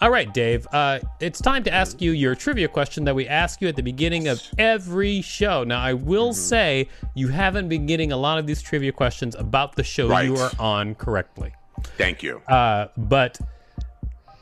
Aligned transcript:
All 0.00 0.10
right, 0.10 0.32
Dave. 0.32 0.66
Uh, 0.72 1.00
it's 1.20 1.40
time 1.40 1.62
to 1.64 1.72
ask 1.72 2.00
you 2.00 2.12
your 2.12 2.34
trivia 2.34 2.68
question 2.68 3.04
that 3.04 3.14
we 3.14 3.28
ask 3.28 3.60
you 3.60 3.68
at 3.68 3.76
the 3.76 3.82
beginning 3.82 4.28
of 4.28 4.40
every 4.58 5.20
show. 5.20 5.64
Now, 5.64 5.80
I 5.80 5.92
will 5.92 6.32
say 6.32 6.88
you 7.14 7.28
haven't 7.28 7.68
been 7.68 7.86
getting 7.86 8.12
a 8.12 8.16
lot 8.16 8.38
of 8.38 8.46
these 8.46 8.62
trivia 8.62 8.92
questions 8.92 9.34
about 9.34 9.76
the 9.76 9.84
show 9.84 10.08
Right. 10.08 10.26
you 10.26 10.36
are 10.36 10.50
on 10.58 10.94
correctly. 10.94 11.52
Thank 11.98 12.22
you. 12.22 12.38
Uh, 12.48 12.88
but 12.96 13.38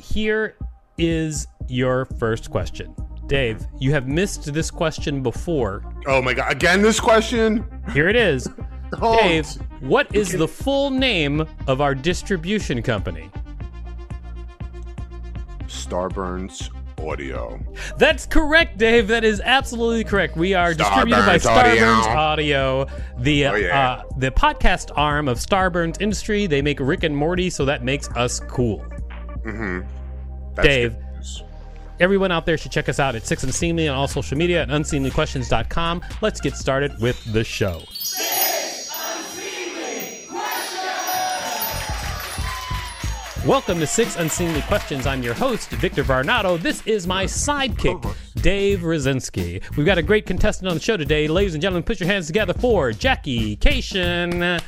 here 0.01 0.57
is 0.99 1.47
your 1.69 2.05
first 2.05 2.51
question. 2.51 2.95
Dave, 3.27 3.65
you 3.81 3.93
have 3.93 4.07
missed 4.09 4.53
this 4.53 4.71
question 4.71 5.23
before. 5.23 5.83
oh 6.07 6.21
my 6.21 6.35
god! 6.35 6.51
Again, 6.53 6.83
this 6.83 7.01
question. 7.01 7.65
Here 7.93 8.09
it 8.09 8.17
is. 8.17 8.49
Dave, 9.01 9.47
what 9.81 10.15
is 10.15 10.33
the 10.33 10.47
full 10.49 10.91
name 10.91 11.47
of 11.67 11.81
our 11.81 11.95
distribution 11.95 12.83
company? 12.83 13.31
Starburns 15.67 16.71
Audio. 17.03 17.59
That's 17.99 18.27
correct, 18.27 18.79
Dave. 18.79 19.09
That 19.09 19.25
is 19.25 19.41
absolutely 19.41 20.05
correct. 20.05 20.37
We 20.37 20.55
are 20.55 20.75
distributed 20.75 21.25
by 21.27 21.39
Starburns 21.39 22.05
Audio. 22.07 22.19
Audio, 22.19 22.87
the 23.19 23.47
Oh, 23.47 23.55
yeah. 23.57 23.91
uh, 23.91 24.03
the 24.19 24.31
podcast 24.31 24.91
arm 24.95 25.27
of 25.29 25.39
Starburns 25.39 26.01
Industry. 26.01 26.47
They 26.47 26.62
make 26.62 26.79
Rick 26.79 27.03
and 27.03 27.17
Morty, 27.17 27.51
so 27.51 27.65
that 27.65 27.83
makes 27.83 28.09
us 28.11 28.39
cool. 28.41 28.84
That's 29.45 30.69
Dave. 30.69 30.93
good. 30.93 30.99
Everyone 32.01 32.33
out 32.33 32.47
there 32.47 32.59
should 32.59 32.73
check 32.73 32.89
us 32.89 32.99
out 32.99 33.15
at 33.15 33.27
Six 33.27 33.43
Unseemly 33.45 33.87
on 33.89 33.97
all 33.97 34.09
social 34.09 34.37
media 34.37 34.62
at 34.62 34.69
unseemlyquestions.com. 34.69 36.03
Let's 36.21 36.41
get 36.41 36.56
started 36.56 36.93
with 37.01 37.23
the 37.33 37.45
show. 37.45 37.83
Welcome 43.47 43.81
to 43.81 43.89
Six 43.89 44.15
Unseemly 44.15 44.62
Questions. 44.62 45.05
I'm 45.05 45.21
your 45.21 45.35
host, 45.35 45.69
Victor 45.71 46.05
Varnado. 46.05 46.62
This 46.62 46.81
is 46.87 47.09
my 47.09 47.25
sidekick, 47.25 48.15
Dave 48.37 48.83
Rosinski. 48.83 49.61
We've 49.77 49.84
got 49.84 49.99
a 49.99 50.03
great 50.03 50.27
contestant 50.27 50.69
on 50.69 50.75
the 50.75 50.81
show 50.81 50.97
today. 50.97 51.27
Ladies 51.27 51.55
and 51.55 51.61
gentlemen, 51.61 51.83
put 51.83 51.99
your 51.99 52.09
hands 52.09 52.29
together 52.29 52.55
for 52.55 52.93
Jackie 52.93 53.57
Kashian. 53.57 54.62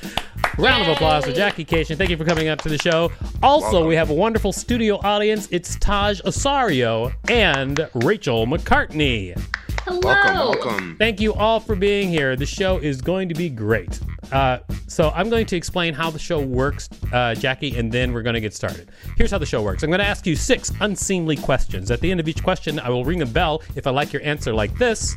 Round 0.59 0.83
of 0.83 0.89
applause 0.89 1.25
for 1.25 1.33
Jackie 1.33 1.65
Kashian. 1.65 1.97
Thank 1.97 2.11
you 2.11 2.17
for 2.17 2.25
coming 2.25 2.49
up 2.49 2.61
to 2.63 2.69
the 2.69 2.79
show. 2.79 3.11
Also, 3.43 3.73
Welcome. 3.73 3.89
we 3.89 3.97
have 3.97 4.11
a 4.11 4.15
wonderful 4.15 4.53
studio 4.53 4.97
audience. 5.03 5.49
It's 5.51 5.77
Taj 5.77 6.21
Osario 6.23 7.13
and 7.29 7.89
Rachel 7.95 8.47
McCartney. 8.47 9.37
Hello. 9.83 10.01
Welcome, 10.01 10.35
welcome. 10.63 10.97
Thank 10.99 11.21
you 11.21 11.35
all 11.35 11.61
for 11.61 11.77
being 11.77 12.09
here. 12.09 12.37
The 12.37 12.47
show 12.47 12.79
is 12.79 13.03
going 13.03 13.29
to 13.29 13.35
be 13.35 13.51
great. 13.51 14.01
Uh, 14.33 14.59
so 14.87 15.11
I'm 15.11 15.29
going 15.29 15.45
to 15.47 15.57
explain 15.57 15.93
how 15.93 16.11
the 16.11 16.19
show 16.19 16.41
works, 16.41 16.89
uh, 17.13 17.35
Jackie, 17.35 17.77
and 17.77 17.93
then 17.93 18.13
we're 18.15 18.23
going 18.23 18.35
to 18.35 18.41
get 18.41 18.55
started. 18.55 18.91
Here's 19.17 19.31
how 19.31 19.39
the 19.39 19.47
show 19.47 19.63
works. 19.63 19.83
I'm 19.83 19.91
going 19.91 20.01
to 20.01 20.07
ask 20.07 20.27
you 20.27 20.37
six 20.37 20.73
unseemly 20.81 21.37
questions. 21.37 21.91
At 21.91 22.01
the 22.01 22.11
end 22.11 22.21
of 22.21 22.29
each 22.29 22.43
question, 22.43 22.79
I 22.79 22.89
will 22.89 23.05
ring 23.05 23.21
a 23.23 23.27
bell 23.27 23.63
if 23.77 23.87
I 23.87 23.91
like 23.91 24.13
your 24.13 24.23
answer 24.23 24.55
like 24.55 24.75
this. 24.79 25.15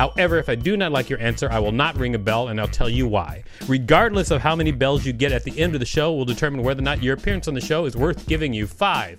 However, 0.00 0.38
if 0.38 0.48
I 0.48 0.54
do 0.54 0.78
not 0.78 0.92
like 0.92 1.10
your 1.10 1.20
answer, 1.20 1.52
I 1.52 1.58
will 1.58 1.72
not 1.72 1.94
ring 1.98 2.14
a 2.14 2.18
bell 2.18 2.48
and 2.48 2.58
I'll 2.58 2.66
tell 2.66 2.88
you 2.88 3.06
why. 3.06 3.44
Regardless 3.68 4.30
of 4.30 4.40
how 4.40 4.56
many 4.56 4.72
bells 4.72 5.04
you 5.04 5.12
get 5.12 5.30
at 5.30 5.44
the 5.44 5.60
end 5.60 5.74
of 5.74 5.80
the 5.80 5.84
show, 5.84 6.14
will 6.14 6.24
determine 6.24 6.62
whether 6.62 6.80
or 6.80 6.84
not 6.84 7.02
your 7.02 7.12
appearance 7.12 7.48
on 7.48 7.52
the 7.52 7.60
show 7.60 7.84
is 7.84 7.98
worth 7.98 8.26
giving 8.26 8.54
you 8.54 8.66
five 8.66 9.18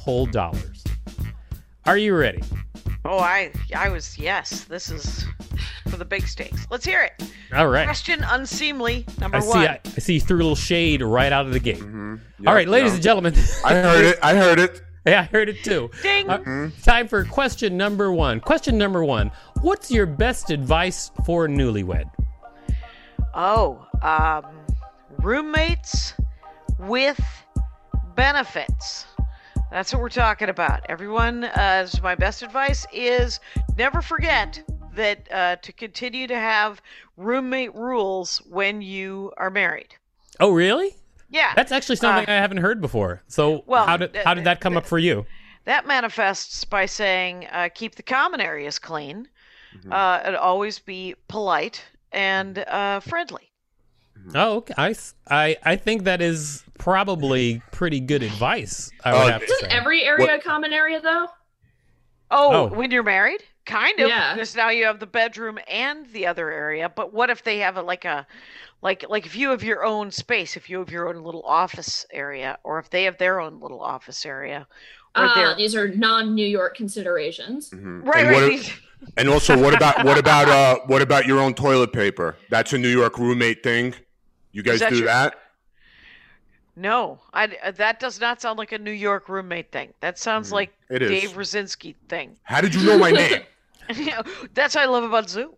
whole 0.00 0.24
dollars. 0.24 0.82
Are 1.84 1.98
you 1.98 2.16
ready? 2.16 2.42
Oh, 3.04 3.18
I 3.18 3.52
I 3.76 3.90
was 3.90 4.18
yes. 4.18 4.64
This 4.64 4.90
is 4.90 5.26
for 5.88 5.98
the 5.98 6.06
big 6.06 6.26
stakes. 6.26 6.66
Let's 6.70 6.86
hear 6.86 7.02
it. 7.02 7.30
All 7.54 7.68
right. 7.68 7.84
Question 7.84 8.24
unseemly 8.26 9.04
number 9.20 9.36
I 9.36 9.40
one. 9.40 9.52
see. 9.52 9.66
I, 9.66 9.80
I 9.84 9.98
see. 9.98 10.14
You 10.14 10.20
threw 10.20 10.38
a 10.38 10.38
little 10.38 10.56
shade 10.56 11.02
right 11.02 11.32
out 11.32 11.44
of 11.44 11.52
the 11.52 11.60
gate. 11.60 11.76
Yep, 11.76 11.86
All 12.46 12.54
right, 12.54 12.66
ladies 12.66 12.92
yep. 12.92 12.94
and 12.94 13.02
gentlemen. 13.02 13.34
I 13.62 13.74
heard 13.74 14.04
it. 14.06 14.18
I 14.22 14.34
heard 14.34 14.58
it. 14.58 14.80
yeah, 15.06 15.20
I 15.20 15.24
heard 15.24 15.50
it 15.50 15.62
too. 15.62 15.90
Ding. 16.02 16.30
Uh, 16.30 16.70
time 16.82 17.08
for 17.08 17.24
question 17.26 17.76
number 17.76 18.10
one. 18.10 18.40
Question 18.40 18.78
number 18.78 19.04
one. 19.04 19.30
What's 19.64 19.90
your 19.90 20.04
best 20.04 20.50
advice 20.50 21.10
for 21.24 21.46
a 21.46 21.48
newlywed? 21.48 22.04
Oh, 23.32 23.86
um, 24.02 24.44
roommates 25.22 26.12
with 26.78 27.18
benefits. 28.14 29.06
That's 29.70 29.90
what 29.90 30.02
we're 30.02 30.10
talking 30.10 30.50
about. 30.50 30.84
Everyone, 30.90 31.44
uh, 31.44 31.88
my 32.02 32.14
best 32.14 32.42
advice 32.42 32.84
is 32.92 33.40
never 33.78 34.02
forget 34.02 34.62
that 34.96 35.32
uh, 35.32 35.56
to 35.56 35.72
continue 35.72 36.26
to 36.26 36.36
have 36.36 36.82
roommate 37.16 37.74
rules 37.74 38.42
when 38.50 38.82
you 38.82 39.32
are 39.38 39.48
married. 39.48 39.94
Oh, 40.40 40.50
really? 40.50 40.94
Yeah, 41.30 41.54
That's 41.56 41.72
actually 41.72 41.96
something 41.96 42.28
I 42.28 42.34
haven't 42.34 42.58
heard 42.58 42.82
before. 42.82 43.22
So, 43.28 43.64
well, 43.66 43.86
how 43.86 43.96
did 43.96 44.14
how 44.14 44.34
did 44.34 44.44
that 44.44 44.60
come 44.60 44.76
up 44.76 44.84
for 44.84 44.98
you? 44.98 45.24
That 45.64 45.86
manifests 45.86 46.66
by 46.66 46.84
saying 46.84 47.46
uh, 47.50 47.70
keep 47.74 47.94
the 47.94 48.02
common 48.02 48.42
areas 48.42 48.78
clean, 48.78 49.26
uh, 49.90 50.20
and 50.24 50.36
always 50.36 50.78
be 50.78 51.14
polite 51.28 51.82
and 52.12 52.58
uh, 52.58 53.00
friendly. 53.00 53.50
Oh, 54.34 54.56
okay. 54.58 54.74
I, 54.78 54.90
s- 54.90 55.14
I 55.28 55.56
I 55.64 55.76
think 55.76 56.04
that 56.04 56.22
is 56.22 56.64
probably 56.78 57.60
pretty 57.72 58.00
good 58.00 58.22
advice. 58.22 58.90
I 59.04 59.12
would 59.12 59.18
Oh, 59.20 59.26
have 59.32 59.42
Isn't 59.42 59.60
say. 59.60 59.66
every 59.68 60.02
area 60.02 60.36
a 60.36 60.40
common 60.40 60.72
area 60.72 61.00
though? 61.00 61.26
Oh, 62.30 62.52
Oh. 62.52 62.66
when 62.74 62.90
you're 62.90 63.02
married, 63.02 63.42
kind 63.66 64.00
of. 64.00 64.08
Yeah. 64.08 64.32
Because 64.34 64.56
now 64.56 64.70
you 64.70 64.86
have 64.86 64.98
the 64.98 65.06
bedroom 65.06 65.58
and 65.68 66.06
the 66.12 66.26
other 66.26 66.50
area. 66.50 66.88
But 66.88 67.12
what 67.12 67.28
if 67.30 67.44
they 67.44 67.58
have 67.58 67.76
a 67.76 67.82
like 67.82 68.04
a, 68.06 68.26
like 68.80 69.04
like 69.10 69.26
if 69.26 69.36
you 69.36 69.50
have 69.50 69.62
your 69.62 69.84
own 69.84 70.10
space, 70.10 70.56
if 70.56 70.70
you 70.70 70.78
have 70.78 70.90
your 70.90 71.08
own 71.08 71.22
little 71.22 71.42
office 71.42 72.06
area, 72.10 72.58
or 72.64 72.78
if 72.78 72.88
they 72.90 73.04
have 73.04 73.18
their 73.18 73.40
own 73.40 73.60
little 73.60 73.80
office 73.82 74.24
area, 74.24 74.66
or 75.16 75.24
Uh, 75.26 75.54
these 75.54 75.74
are 75.76 75.88
non-New 75.88 76.46
York 76.46 76.76
considerations. 76.76 77.70
right, 77.74 77.82
And 77.82 78.04
right. 78.08 78.32
what- 78.32 78.48
these- 78.48 78.72
And 79.16 79.28
also, 79.28 79.60
what 79.60 79.74
about 79.74 80.04
what 80.04 80.18
about 80.18 80.48
uh 80.48 80.78
what 80.86 81.02
about 81.02 81.26
your 81.26 81.40
own 81.40 81.54
toilet 81.54 81.92
paper? 81.92 82.36
That's 82.50 82.72
a 82.72 82.78
New 82.78 82.88
York 82.88 83.18
roommate 83.18 83.62
thing. 83.62 83.94
You 84.52 84.62
guys 84.62 84.80
that 84.80 84.90
do 84.90 84.96
your- 84.98 85.06
that? 85.06 85.36
no, 86.76 87.20
I, 87.32 87.44
uh, 87.62 87.70
that 87.72 88.00
does 88.00 88.20
not 88.20 88.40
sound 88.40 88.58
like 88.58 88.72
a 88.72 88.78
New 88.78 88.90
York 88.90 89.28
roommate 89.28 89.70
thing. 89.70 89.92
That 90.00 90.18
sounds 90.18 90.50
like. 90.52 90.72
It 90.90 91.02
is. 91.02 91.10
Dave 91.10 91.30
Rosinski 91.32 91.94
thing. 92.08 92.36
How 92.42 92.60
did 92.60 92.74
you 92.74 92.84
know 92.84 92.98
my 92.98 93.10
name? 93.10 93.42
That's 94.54 94.74
what 94.74 94.82
I 94.82 94.86
love 94.86 95.04
about 95.04 95.28
Zoom. 95.28 95.52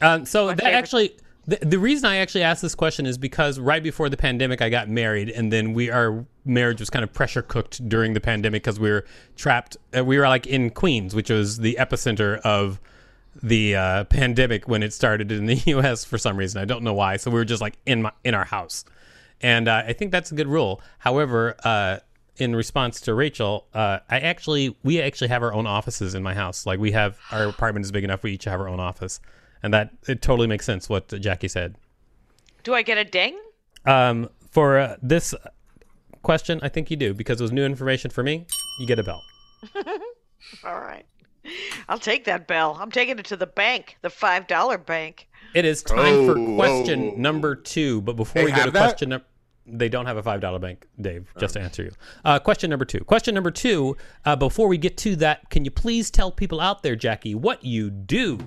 Um, 0.00 0.24
so 0.26 0.46
My 0.46 0.54
that 0.54 0.60
favorite. 0.64 0.78
actually, 0.78 1.16
the, 1.46 1.56
the 1.62 1.78
reason 1.78 2.06
I 2.06 2.16
actually 2.16 2.42
asked 2.42 2.62
this 2.62 2.74
question 2.74 3.06
is 3.06 3.16
because 3.18 3.58
right 3.58 3.82
before 3.82 4.08
the 4.08 4.16
pandemic, 4.16 4.60
I 4.62 4.68
got 4.68 4.88
married, 4.88 5.28
and 5.30 5.52
then 5.52 5.72
we 5.72 5.90
our 5.90 6.24
marriage 6.44 6.80
was 6.80 6.90
kind 6.90 7.02
of 7.02 7.12
pressure 7.12 7.42
cooked 7.42 7.88
during 7.88 8.14
the 8.14 8.20
pandemic 8.20 8.62
because 8.62 8.78
we 8.78 8.90
were 8.90 9.04
trapped. 9.36 9.76
Uh, 9.96 10.04
we 10.04 10.18
were 10.18 10.28
like 10.28 10.46
in 10.46 10.70
Queens, 10.70 11.14
which 11.14 11.30
was 11.30 11.58
the 11.58 11.76
epicenter 11.78 12.38
of 12.40 12.80
the 13.42 13.74
uh, 13.74 14.04
pandemic 14.04 14.68
when 14.68 14.82
it 14.82 14.92
started 14.92 15.32
in 15.32 15.46
the 15.46 15.54
U.S. 15.66 16.04
for 16.04 16.18
some 16.18 16.36
reason. 16.36 16.60
I 16.60 16.64
don't 16.64 16.82
know 16.82 16.94
why. 16.94 17.16
So 17.16 17.30
we 17.30 17.36
were 17.36 17.44
just 17.44 17.62
like 17.62 17.78
in 17.86 18.02
my 18.02 18.12
in 18.24 18.34
our 18.34 18.44
house, 18.44 18.84
and 19.40 19.68
uh, 19.68 19.84
I 19.86 19.92
think 19.92 20.12
that's 20.12 20.32
a 20.32 20.34
good 20.34 20.48
rule. 20.48 20.80
However. 20.98 21.56
Uh, 21.64 21.98
in 22.36 22.56
response 22.56 23.00
to 23.02 23.14
Rachel, 23.14 23.68
uh, 23.74 24.00
I 24.10 24.18
actually 24.18 24.76
we 24.82 25.00
actually 25.00 25.28
have 25.28 25.44
our 25.44 25.54
own 25.54 25.68
offices 25.68 26.16
in 26.16 26.22
my 26.24 26.34
house. 26.34 26.66
Like 26.66 26.80
we 26.80 26.90
have 26.90 27.16
our 27.30 27.44
apartment 27.44 27.86
is 27.86 27.92
big 27.92 28.02
enough 28.02 28.24
we 28.24 28.32
each 28.32 28.44
have 28.44 28.60
our 28.60 28.68
own 28.68 28.80
office, 28.80 29.20
and 29.62 29.72
that 29.72 29.92
it 30.08 30.20
totally 30.20 30.48
makes 30.48 30.66
sense 30.66 30.88
what 30.88 31.06
Jackie 31.20 31.46
said. 31.46 31.76
Do 32.64 32.74
I 32.74 32.82
get 32.82 32.98
a 32.98 33.04
ding? 33.04 33.38
Um, 33.86 34.30
for 34.50 34.78
uh, 34.78 34.96
this 35.02 35.34
question, 36.24 36.58
I 36.62 36.68
think 36.68 36.90
you 36.90 36.96
do 36.96 37.14
because 37.14 37.40
it 37.40 37.44
was 37.44 37.52
new 37.52 37.64
information 37.64 38.10
for 38.10 38.22
me. 38.24 38.46
You 38.80 38.86
get 38.86 38.98
a 38.98 39.04
bell. 39.04 39.22
All 40.64 40.80
right. 40.80 41.04
I'll 41.88 41.98
take 41.98 42.24
that 42.24 42.46
bell. 42.46 42.76
I'm 42.80 42.90
taking 42.90 43.18
it 43.18 43.26
to 43.26 43.36
the 43.36 43.46
bank, 43.46 43.98
the 44.02 44.10
five 44.10 44.46
dollar 44.46 44.78
bank. 44.78 45.28
It 45.54 45.64
is 45.64 45.82
time 45.82 46.26
for 46.26 46.38
Oh, 46.38 46.56
question 46.56 47.08
whoa. 47.10 47.16
number 47.16 47.54
two. 47.54 48.00
But 48.00 48.16
before 48.16 48.42
They 48.42 48.46
we 48.46 48.52
go 48.52 48.64
to 48.64 48.70
that? 48.72 48.78
question 48.80 49.10
number, 49.10 49.26
they 49.66 49.88
don't 49.90 50.06
have 50.06 50.16
a 50.16 50.22
five 50.22 50.40
dollar 50.40 50.58
bank, 50.58 50.86
Dave. 51.00 51.32
Just 51.38 51.54
to 51.54 51.60
answer 51.60 51.82
you. 51.84 51.90
Uh, 52.24 52.38
question 52.38 52.70
number 52.70 52.84
two. 52.86 53.00
Question 53.00 53.34
number 53.34 53.50
two. 53.50 53.96
Uh, 54.24 54.36
before 54.36 54.68
we 54.68 54.78
get 54.78 54.96
to 54.98 55.16
that, 55.16 55.48
can 55.50 55.64
you 55.66 55.70
please 55.70 56.10
tell 56.10 56.32
people 56.32 56.60
out 56.60 56.82
there, 56.82 56.96
Jackie, 56.96 57.34
what 57.34 57.62
you 57.64 57.90
do? 57.90 58.38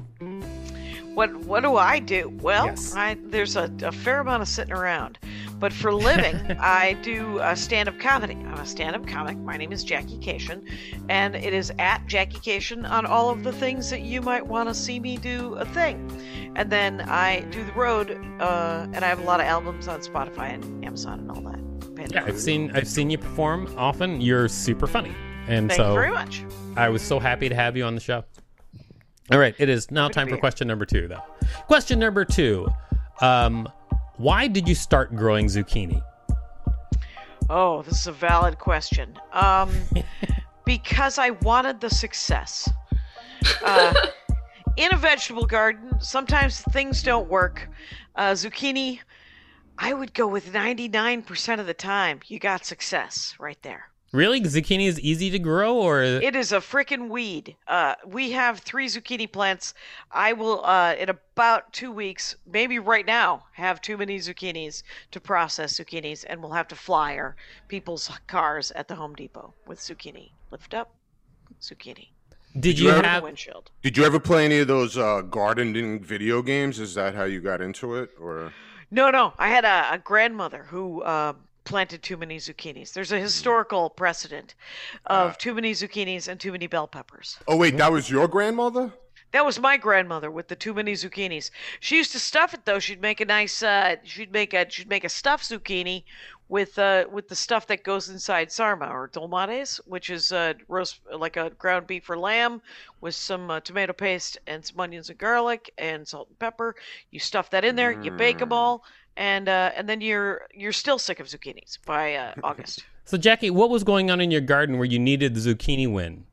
What 1.13 1.35
what 1.45 1.62
do 1.63 1.75
I 1.77 2.00
do? 2.00 2.29
Well, 2.41 2.65
Yes. 2.68 2.95
I, 2.95 3.18
there's 3.25 3.56
a, 3.56 3.71
a 3.83 3.91
fair 3.91 4.19
amount 4.19 4.41
of 4.44 4.47
sitting 4.47 4.74
around, 4.74 5.18
But 5.59 5.74
for 5.74 5.89
a 5.89 5.95
living, 5.95 6.36
I 6.59 6.94
do 7.01 7.39
uh, 7.39 7.56
stand-up 7.56 8.00
comedy. 8.00 8.36
I'm 8.36 8.59
a 8.59 8.65
stand-up 8.65 9.07
comic. 9.07 9.38
My 9.38 9.57
name 9.57 9.71
is 9.71 9.83
Jackie 9.83 10.19
Kashian, 10.19 10.62
and 11.09 11.36
it 11.36 11.51
is 11.51 11.71
at 11.80 12.06
Jackie 12.06 12.38
Kashian 12.38 12.88
on 12.88 13.07
all 13.07 13.31
of 13.31 13.44
the 13.44 13.51
things 13.51 13.89
that 13.89 14.01
you 14.01 14.21
might 14.21 14.45
want 14.45 14.69
to 14.69 14.75
see 14.75 15.00
me 15.00 15.18
do 15.18 15.56
a 15.56 15.65
thing. 15.65 16.12
And 16.56 16.71
then 16.71 17.01
I 17.01 17.42
do 17.50 17.63
the 17.63 17.74
road, 17.74 18.12
uh, 18.39 18.86
and 18.94 19.04
I 19.04 19.07
have 19.07 19.19
a 19.19 19.24
lot 19.24 19.39
of 19.39 19.48
albums 19.48 19.88
on 19.88 20.01
Spotify 20.01 20.54
and 20.54 20.86
Amazon 20.86 21.21
and 21.21 21.31
all 21.31 21.42
that. 21.42 22.12
Yeah, 22.12 22.24
I've 22.25 22.39
seen 22.39 22.71
I've 22.75 22.88
seen 22.88 23.10
you 23.10 23.18
perform 23.18 23.74
often. 23.75 24.21
You're 24.21 24.48
super 24.48 24.86
funny, 24.86 25.15
and 25.48 25.69
Thank 25.69 25.77
so 25.77 25.89
you 25.89 25.95
very 25.95 26.12
much. 26.12 26.45
I 26.75 26.89
was 26.89 27.01
so 27.01 27.19
happy 27.19 27.50
to 27.50 27.56
have 27.56 27.75
you 27.75 27.83
on 27.83 27.95
the 27.95 28.01
show. 28.01 28.24
All 29.31 29.39
right, 29.39 29.56
it 29.57 29.68
is 29.68 29.89
now 29.89 30.07
Good 30.07 30.13
time 30.13 30.30
for 30.30 30.38
question 30.38 30.68
number 30.68 30.86
two, 30.86 31.07
though. 31.07 31.24
Question 31.65 31.98
number 31.98 32.24
two: 32.24 32.68
um, 33.21 33.68
Why 34.18 34.48
did 34.48 34.68
you 34.68 34.74
start 34.74 35.16
growing 35.16 35.46
zucchini? 35.46 36.02
Oh, 37.50 37.84
this 37.84 38.02
is 38.02 38.08
a 38.08 38.12
valid 38.12 38.58
question. 38.58 39.18
Um, 39.31 39.72
because 40.66 41.19
I 41.19 41.30
wanted 41.30 41.80
the 41.80 41.90
success. 41.92 42.68
Uh, 43.64 43.94
in 44.78 44.92
a 44.92 44.98
vegetable 44.98 45.46
garden, 45.46 45.92
sometimes 46.00 46.62
things 46.62 47.04
don't 47.04 47.30
work. 47.30 47.69
Uh, 48.16 48.31
zucchini, 48.31 49.00
I 49.78 49.94
would 49.94 50.16
go 50.16 50.25
with 50.28 50.52
99% 50.52 51.60
of 51.60 51.68
the 51.68 51.75
time. 51.75 52.20
You 52.25 52.40
got 52.40 52.66
success 52.66 53.36
right 53.40 53.62
there. 53.62 53.92
Really, 54.13 54.39
zucchini 54.42 54.88
is 54.88 55.00
easy 55.01 55.30
to 55.31 55.39
grow, 55.39 55.75
or 55.75 56.01
It 56.01 56.33
is 56.36 56.54
a 56.54 56.57
frickin' 56.62 57.09
weed. 57.09 57.57
Uh, 57.68 57.95
we 58.06 58.31
have 58.31 58.59
three 58.59 58.88
zucchini 58.88 59.30
plants. 59.30 59.74
I 60.12 60.31
will, 60.31 60.63
uh, 60.65 60.95
in 60.98 61.09
about 61.09 61.74
two 61.74 61.92
weeks, 61.92 62.36
maybe 62.50 62.80
right 62.80 63.06
now, 63.06 63.44
have 63.54 63.81
too 63.81 63.98
many 63.98 64.18
zucchinis 64.19 64.83
to 65.12 65.19
process 65.19 65.74
zucchinis, 65.77 66.24
and 66.27 66.42
we'll 66.42 66.54
have 66.54 66.69
to 66.69 66.75
flyer 66.75 67.36
people's 67.68 68.09
cars 68.27 68.71
at 68.71 68.88
the 68.88 68.95
Home 68.95 69.13
Depot 69.13 69.54
with 69.65 69.80
zucchini. 69.80 70.31
Lift 70.51 70.74
up, 70.74 70.94
zucchini. 71.62 72.07
did 72.57 72.80
you 72.80 72.86
you 72.86 72.92
ever- 72.92 73.00
Put 73.01 73.06
in 73.06 73.10
the 73.10 73.10
have? 73.10 73.24
windshield. 73.24 73.71
Did 73.83 73.98
you 73.98 74.06
ever 74.06 74.19
play 74.21 74.45
any 74.45 74.60
of 74.60 74.68
those 74.69 74.98
uh, 74.98 75.21
gardening 75.21 76.00
video 76.01 76.42
games? 76.42 76.80
Is 76.80 76.94
that 76.95 77.13
how 77.13 77.25
you 77.25 77.42
got 77.42 77.60
into 77.62 77.95
it, 77.95 78.12
or? 78.19 78.53
No, 78.89 79.12
no. 79.12 79.33
I 79.38 79.50
had 79.50 79.65
a, 79.65 79.95
a 79.95 79.98
grandmother 79.98 80.63
who 80.69 81.01
uh, 81.03 81.33
planted 81.68 82.02
too 82.02 82.16
many 82.16 82.38
zucchinis. 82.38 82.94
There's 82.94 83.12
a 83.12 83.19
historical 83.19 83.90
precedent 83.90 84.56
of 85.06 85.38
too 85.38 85.54
many 85.54 85.74
zucchinis 85.74 86.30
and 86.30 86.40
too 86.40 86.54
many 86.54 86.66
bell 86.68 86.88
peppers. 86.88 87.38
Oh 87.46 87.58
wait, 87.58 87.78
that 87.78 87.92
was 87.92 88.10
your 88.10 88.28
grandmother. 88.30 88.94
That 89.34 89.46
was 89.46 89.60
my 89.60 89.75
grandmother 89.75 90.31
with 90.31 90.48
the 90.48 90.56
too 90.56 90.74
many 90.74 90.94
zucchinis. 90.94 91.52
She 91.81 91.98
used 91.98 92.14
to 92.14 92.19
stuff 92.19 92.54
it 92.54 92.64
though. 92.64 92.80
She'd 92.80 93.02
make 93.02 93.19
a 93.19 93.25
nice. 93.25 93.62
Uh, 93.62 93.98
she'd 94.06 94.31
make 94.31 94.54
a. 94.54 94.69
She'd 94.69 94.88
make 94.88 95.04
a 95.04 95.10
stuffed 95.10 95.44
zucchini 95.50 96.06
with 96.50 96.80
uh 96.80 97.06
with 97.12 97.28
the 97.28 97.36
stuff 97.36 97.68
that 97.68 97.84
goes 97.84 98.08
inside 98.08 98.50
sarma 98.50 98.88
or 98.88 99.10
dolmades, 99.10 99.81
which 99.86 100.10
is 100.10 100.31
uh 100.31 100.54
roast 100.70 101.02
like 101.13 101.36
a 101.36 101.50
ground 101.50 101.88
beef 101.88 102.10
or 102.10 102.18
lamb 102.18 102.62
with 103.02 103.16
some 103.16 103.52
uh, 103.52 103.60
tomato 103.60 103.92
paste 103.92 104.38
and 104.48 104.66
some 104.66 104.80
onions 104.80 105.10
and 105.10 105.20
garlic 105.20 105.74
and 105.78 106.08
salt 106.08 106.30
and 106.30 106.40
pepper. 106.40 106.75
You 107.12 107.20
stuff 107.20 107.50
that 107.50 107.66
in 107.66 107.75
there. 107.75 107.92
You 108.02 108.12
bake 108.12 108.38
them 108.38 108.54
all, 108.54 108.86
and 109.18 109.50
uh, 109.50 109.72
and 109.75 109.90
then 109.90 110.00
you're 110.00 110.48
you're 110.54 110.72
still 110.72 110.98
sick 111.00 111.19
of 111.19 111.28
zucchinis 111.28 111.78
by 111.86 112.16
uh, 112.16 112.34
August. 112.44 112.86
So, 113.04 113.18
Jackie, 113.18 113.50
what 113.50 113.69
was 113.69 113.84
going 113.84 114.10
on 114.12 114.22
in 114.22 114.31
your 114.31 114.42
garden 114.42 114.78
where 114.78 114.86
you 114.86 115.00
needed 115.00 115.34
the 115.36 115.40
zucchini 115.42 115.92
win? 115.92 116.25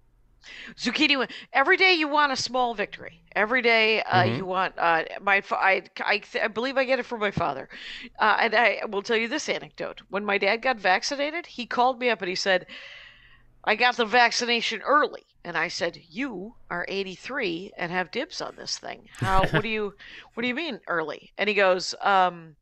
zucchini 0.76 1.18
win- 1.18 1.28
every 1.52 1.76
day 1.76 1.94
you 1.94 2.06
want 2.06 2.30
a 2.32 2.36
small 2.36 2.74
victory. 2.74 3.20
Every 3.34 3.62
day 3.62 4.02
uh, 4.02 4.22
Mhm. 4.24 4.36
you 4.38 4.44
want 4.46 4.74
uh, 4.78 5.04
my 5.20 5.42
I, 5.50 5.82
I, 6.04 6.18
th- 6.18 6.44
I 6.44 6.48
believe 6.48 6.76
i 6.76 6.84
get 6.84 6.98
it 6.98 7.06
from 7.06 7.20
my 7.20 7.30
father. 7.30 7.68
Uh, 8.18 8.36
and 8.40 8.54
i 8.54 8.80
will 8.88 9.02
tell 9.02 9.16
you 9.16 9.26
this 9.28 9.48
anecdote. 9.48 10.02
When 10.10 10.24
my 10.24 10.36
dad 10.38 10.62
got 10.62 10.76
vaccinated 10.78 11.46
he 11.46 11.64
called 11.66 11.98
me 11.98 12.10
up 12.10 12.20
and 12.22 12.28
he 12.28 12.34
said 12.34 12.66
i 13.64 13.74
got 13.74 13.96
the 13.96 14.04
vaccination 14.04 14.82
early. 14.82 15.24
And 15.44 15.56
i 15.56 15.68
said 15.68 15.98
you 16.10 16.54
are 16.70 16.84
83 16.88 17.72
and 17.78 17.90
have 17.90 18.10
dibs 18.10 18.40
on 18.42 18.54
this 18.56 18.78
thing. 18.78 19.08
How 19.16 19.46
what 19.46 19.62
do 19.62 19.68
you 19.68 19.94
what 20.34 20.42
do 20.42 20.48
you 20.48 20.54
mean 20.54 20.80
early? 20.86 21.32
And 21.38 21.48
he 21.48 21.54
goes 21.54 21.94
um, 22.02 22.56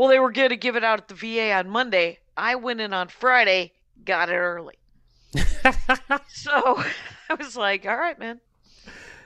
well 0.00 0.08
they 0.08 0.18
were 0.18 0.32
going 0.32 0.48
to 0.48 0.56
give 0.56 0.76
it 0.76 0.84
out 0.84 0.98
at 0.98 1.08
the 1.08 1.14
va 1.14 1.52
on 1.52 1.68
monday 1.68 2.18
i 2.36 2.54
went 2.54 2.80
in 2.80 2.94
on 2.94 3.08
friday 3.08 3.72
got 4.04 4.30
it 4.30 4.36
early 4.36 4.78
so 6.32 6.82
I 7.30 7.34
was 7.34 7.56
like, 7.56 7.86
all 7.86 7.96
right, 7.96 8.18
man. 8.18 8.40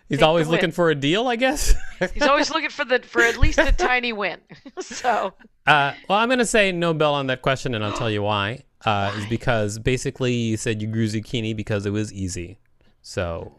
He's 0.09 0.19
Take 0.19 0.26
always 0.26 0.47
looking 0.47 0.71
for 0.71 0.91
a 0.91 0.94
deal, 0.94 1.26
I 1.26 1.37
guess. 1.37 1.75
He's 2.12 2.25
always 2.25 2.50
looking 2.50 2.69
for 2.69 2.85
the 2.85 2.99
for 2.99 3.23
at 3.23 3.38
least 3.38 3.59
a 3.59 3.73
tiny 3.73 4.12
win. 4.12 4.41
so 4.79 5.32
Uh, 5.67 5.94
well, 6.09 6.19
I'm 6.19 6.29
going 6.29 6.38
to 6.38 6.47
say 6.47 6.71
no 6.73 6.93
bell 6.93 7.15
on 7.15 7.29
that 7.29 7.41
question, 7.41 7.75
and 7.75 7.82
I'll 7.82 7.97
tell 7.97 8.11
you 8.11 8.23
why. 8.23 8.65
Uh, 8.85 9.11
is 9.17 9.25
because 9.26 9.79
basically 9.79 10.35
you 10.35 10.59
said 10.59 10.82
you 10.82 10.88
grew 10.88 11.06
zucchini 11.06 11.56
because 11.56 11.87
it 11.87 11.91
was 11.91 12.12
easy. 12.12 12.59
So, 13.00 13.55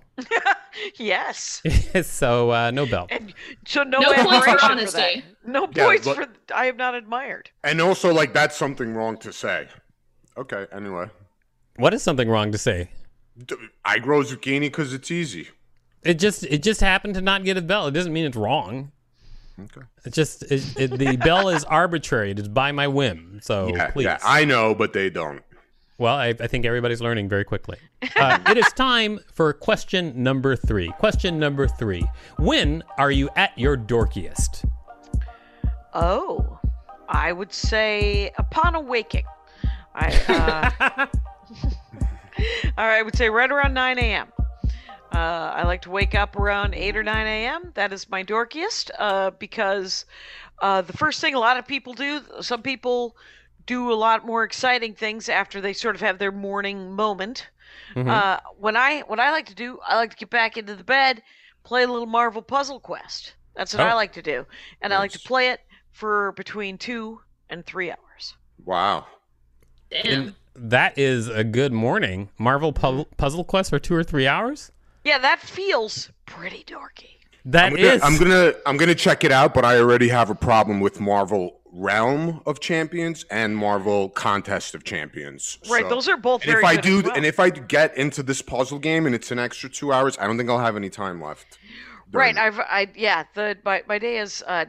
yes. 0.97 1.61
so 2.03 2.51
uh, 2.51 2.71
no 2.71 2.85
bell. 2.85 3.07
And 3.09 3.33
so 3.65 3.83
no, 3.83 3.99
No 3.99 4.13
points 4.13 4.21
for 4.23 4.27
admiration 4.35 4.57
that. 4.57 4.71
honesty. 4.71 5.25
No 5.45 5.67
Yeah, 5.73 5.85
points 5.85 6.05
but- 6.05 6.15
for 6.15 6.27
I 6.53 6.65
have 6.65 6.77
not 6.77 6.95
admired. 6.95 7.49
And 7.63 7.81
also, 7.81 8.13
like 8.13 8.33
that's 8.33 8.55
something 8.55 8.93
wrong 8.93 9.17
to 9.19 9.31
say. 9.33 9.67
Okay. 10.37 10.65
Anyway, 10.71 11.05
What 11.77 11.93
is 11.93 12.03
something 12.03 12.29
wrong 12.29 12.51
to 12.51 12.57
say? 12.57 12.89
I 13.83 13.99
grow 13.99 14.21
zucchini 14.21 14.61
because 14.61 14.93
it's 14.93 15.11
easy. 15.11 15.49
It 16.03 16.15
just 16.19 16.43
it 16.43 16.61
just 16.63 16.81
happened 16.81 17.15
to 17.15 17.21
not 17.21 17.43
get 17.43 17.57
a 17.57 17.61
bell. 17.61 17.87
It 17.87 17.91
doesn't 17.91 18.13
mean 18.13 18.25
it's 18.25 18.37
wrong. 18.37 18.91
Okay. 19.59 19.81
It 20.05 20.13
just 20.13 20.43
it, 20.51 20.63
it, 20.77 20.97
the 20.97 21.15
bell 21.17 21.49
is 21.49 21.63
arbitrary. 21.63 22.31
It 22.31 22.39
is 22.39 22.47
by 22.47 22.71
my 22.73 22.87
whim. 22.87 23.39
So 23.41 23.69
yeah, 23.73 23.89
please. 23.91 24.05
yeah, 24.05 24.17
I 24.23 24.45
know, 24.45 24.75
but 24.75 24.93
they 24.93 25.09
don't. 25.09 25.41
Well, 25.97 26.15
I, 26.15 26.27
I 26.39 26.47
think 26.47 26.65
everybody's 26.65 27.01
learning 27.01 27.29
very 27.29 27.45
quickly. 27.45 27.77
Uh, 28.15 28.39
it 28.47 28.57
is 28.57 28.71
time 28.73 29.19
for 29.33 29.51
question 29.53 30.21
number 30.21 30.55
three. 30.55 30.89
Question 30.99 31.39
number 31.39 31.67
three. 31.67 32.05
When 32.37 32.83
are 32.97 33.11
you 33.11 33.29
at 33.35 33.57
your 33.57 33.77
dorkiest? 33.77 34.69
Oh, 35.93 36.59
I 37.07 37.31
would 37.31 37.53
say 37.53 38.31
upon 38.37 38.75
awaking. 38.75 39.23
I 39.93 40.67
uh, 40.77 41.07
I 42.77 43.01
would 43.01 43.15
say 43.15 43.29
right 43.29 43.49
around 43.49 43.73
9 43.73 43.97
a.m. 43.99 44.27
Uh, 45.13 45.17
I 45.17 45.63
like 45.63 45.81
to 45.83 45.89
wake 45.89 46.13
up 46.13 46.35
around 46.35 46.73
8 46.73 46.97
or 46.97 47.03
9 47.03 47.27
a.m. 47.27 47.71
That 47.75 47.93
is 47.93 48.09
my 48.09 48.23
dorkiest 48.23 48.91
uh, 48.99 49.31
because 49.31 50.05
uh, 50.59 50.81
the 50.81 50.91
first 50.93 51.21
thing 51.21 51.35
a 51.35 51.39
lot 51.39 51.55
of 51.55 51.65
people 51.65 51.93
do, 51.93 52.21
some 52.41 52.61
people 52.61 53.15
do 53.65 53.91
a 53.91 53.95
lot 53.95 54.25
more 54.25 54.43
exciting 54.43 54.93
things 54.93 55.27
after 55.29 55.59
they 55.61 55.73
sort 55.73 55.95
of 55.95 56.01
have 56.01 56.19
their 56.19 56.31
morning 56.31 56.91
moment. 56.91 57.47
Mhm. 57.95 58.07
Uh, 58.09 58.39
when 58.57 58.75
I 58.77 59.01
what 59.01 59.19
I 59.19 59.31
like 59.31 59.47
to 59.47 59.55
do, 59.55 59.79
I 59.85 59.95
like 59.95 60.11
to 60.11 60.17
get 60.17 60.29
back 60.29 60.57
into 60.57 60.75
the 60.75 60.83
bed, 60.83 61.21
play 61.63 61.83
a 61.83 61.87
little 61.87 62.05
Marvel 62.05 62.41
Puzzle 62.41 62.79
Quest. 62.79 63.33
That's 63.55 63.73
what 63.73 63.85
I 63.87 63.91
Oh. 63.93 63.95
like 63.95 64.13
to 64.13 64.21
do, 64.21 64.45
and 64.81 64.93
I 64.93 64.97
like 64.99 65.11
to 65.11 65.19
play 65.19 65.49
it 65.49 65.61
for 65.91 66.33
between 66.33 66.77
two 66.77 67.21
and 67.49 67.65
three 67.65 67.89
hours. 67.89 68.35
Wow. 68.63 69.07
Damn. 69.89 70.05
And 70.11 70.35
that 70.55 70.97
is 70.97 71.27
a 71.29 71.43
good 71.43 71.71
morning. 71.71 72.29
Marvel 72.37 72.73
pu- 72.73 73.05
Puzzle 73.17 73.43
Quest 73.43 73.69
for 73.69 73.79
two 73.79 73.95
or 73.95 74.03
three 74.03 74.27
hours. 74.27 74.71
Yeah, 75.03 75.17
that 75.19 75.39
feels 75.39 76.09
pretty 76.25 76.63
dorky. 76.65 77.11
That 77.45 77.65
I'm 77.67 77.75
gonna, 77.75 77.99
I'm 78.03 78.17
gonna 78.17 78.53
I'm 78.65 78.77
gonna 78.77 78.95
check 78.95 79.23
it 79.23 79.31
out, 79.31 79.53
but 79.53 79.63
I 79.63 79.77
already 79.77 80.09
have 80.09 80.29
a 80.29 80.35
problem 80.35 80.79
with 80.79 80.99
Marvel 80.99 81.61
Realm 81.77 82.41
of 82.45 82.61
Champions 82.61 83.25
and 83.29 83.55
Marvel 83.57 84.07
Contest 84.09 84.75
of 84.75 84.83
Champions. 84.85 85.57
Right, 85.69 85.83
So- 85.83 85.89
those 85.89 86.07
are 86.07 86.15
both 86.17 86.41
And 86.43 86.51
very 86.51 86.63
if 86.63 86.65
I 86.65 86.75
good 86.75 86.81
do, 86.83 86.97
as 86.99 87.03
well. 87.05 87.13
and 87.17 87.25
if 87.25 87.39
I 87.39 87.49
get 87.49 87.97
into 87.97 88.23
this 88.23 88.41
puzzle 88.41 88.79
game 88.79 89.05
and 89.05 89.13
it's 89.13 89.29
an 89.31 89.39
extra 89.39 89.69
two 89.69 89.91
hours, 89.91 90.17
I 90.17 90.25
don't 90.25 90.37
think 90.37 90.49
I'll 90.49 90.59
have 90.59 90.77
any 90.77 90.89
time 90.89 91.21
left. 91.21 91.57
Right, 92.11 92.37
I've 92.37 92.59
I 92.59 92.87
yeah, 92.95 93.23
the 93.33 93.57
my, 93.65 93.83
my 93.89 93.99
day 93.99 94.19
is 94.19 94.41
uh 94.47 94.65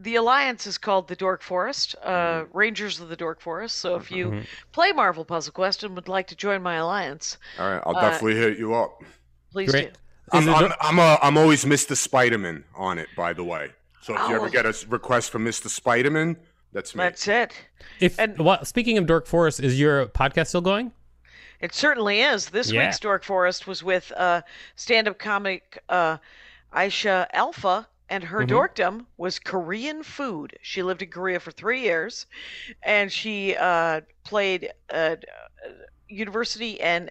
the 0.00 0.16
alliance 0.16 0.66
is 0.66 0.76
called 0.76 1.08
the 1.08 1.14
Dork 1.16 1.40
Forest, 1.40 1.94
uh, 2.02 2.10
Mm-hmm. 2.10 2.58
Rangers 2.58 3.00
of 3.00 3.08
the 3.08 3.16
Dork 3.16 3.40
Forest. 3.40 3.78
So 3.78 3.94
if 3.96 4.10
you 4.10 4.26
Mhm. 4.32 4.46
play 4.72 4.92
Marvel 4.92 5.24
Puzzle 5.24 5.52
Quest 5.52 5.82
and 5.84 5.94
would 5.94 6.08
like 6.08 6.26
to 6.26 6.36
join 6.36 6.62
my 6.62 6.74
alliance, 6.74 7.38
All 7.58 7.70
right, 7.70 7.80
I'll 7.86 7.96
uh, 7.96 8.00
definitely 8.02 8.34
hit 8.36 8.58
you 8.58 8.74
up. 8.74 9.02
please 9.50 9.70
Great. 9.70 9.94
do. 9.94 9.98
I'm, 10.32 10.48
I'm, 10.48 10.72
I'm, 10.80 10.98
a, 10.98 11.18
I'm 11.22 11.38
always 11.38 11.64
Mr. 11.64 11.92
Spiderman 11.94 12.64
on 12.74 12.98
it, 12.98 13.08
by 13.16 13.32
the 13.32 13.44
way. 13.44 13.70
So 14.04 14.12
if 14.14 14.20
you 14.28 14.34
Oh. 14.34 14.36
ever 14.36 14.50
get 14.50 14.66
a 14.66 14.74
request 14.88 15.30
from 15.30 15.46
Mr. 15.46 15.68
Spiderman, 15.68 16.36
that's 16.74 16.94
me. 16.94 17.04
That's 17.04 17.26
it. 17.26 17.54
if 18.00 18.18
and- 18.18 18.38
well, 18.38 18.62
speaking 18.66 18.98
of 18.98 19.06
Dork 19.06 19.26
Forest, 19.26 19.60
is 19.60 19.80
your 19.80 20.04
podcast 20.08 20.48
still 20.48 20.60
going? 20.60 20.92
It 21.60 21.72
certainly 21.74 22.20
is. 22.20 22.50
This 22.50 22.70
Yeah. 22.70 22.84
week's 22.84 22.98
Dork 22.98 23.24
Forest 23.24 23.66
was 23.66 23.82
with 23.82 24.12
uh, 24.12 24.42
stand-up 24.76 25.18
comic 25.18 25.82
uh, 25.88 26.18
Aisha 26.74 27.28
Alfa, 27.32 27.88
and 28.10 28.22
her 28.24 28.40
Mhm. 28.40 28.48
dorkdom 28.48 29.06
was 29.16 29.38
Korean 29.38 30.02
food. 30.02 30.58
She 30.60 30.82
lived 30.82 31.00
in 31.00 31.08
Korea 31.08 31.40
for 31.40 31.50
three 31.50 31.80
years, 31.80 32.26
and 32.82 33.10
she 33.10 33.56
uh, 33.56 34.02
played 34.22 34.70
uh, 34.90 35.16
university 36.08 36.78
and 36.78 37.10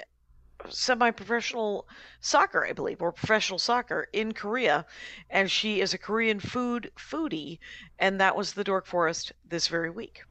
semi-professional 0.69 1.87
soccer, 2.19 2.65
I 2.65 2.73
believe, 2.73 3.01
or 3.01 3.11
professional 3.11 3.59
soccer 3.59 4.07
in 4.13 4.33
Korea, 4.33 4.85
and 5.29 5.49
she 5.49 5.81
is 5.81 5.93
a 5.93 5.97
Korean 5.97 6.39
food 6.39 6.91
foodie, 6.97 7.59
and 7.99 8.19
that 8.19 8.35
was 8.35 8.53
the 8.53 8.63
Dork 8.63 8.85
Forest 8.85 9.33
this 9.47 9.67
very 9.67 9.89
week. 9.89 10.23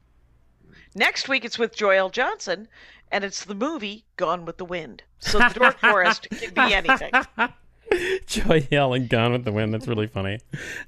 Next 0.95 1.27
week 1.27 1.45
it's 1.45 1.57
with 1.57 1.75
Joel 1.75 2.09
Johnson, 2.09 2.67
and 3.11 3.23
it's 3.23 3.45
the 3.45 3.55
movie 3.55 4.05
Gone 4.15 4.45
with 4.45 4.57
the 4.57 4.65
Wind. 4.65 5.03
So 5.19 5.39
the 5.39 5.53
Dork 5.53 5.79
Forest 5.79 6.27
can 6.29 6.53
be 6.53 6.73
anything. 6.73 7.11
Joy 8.25 8.67
yelling 8.71 9.07
"Gone 9.07 9.33
with 9.33 9.45
the 9.45 9.51
Wind." 9.51 9.73
That's 9.73 9.87
really 9.87 10.07
funny. 10.07 10.39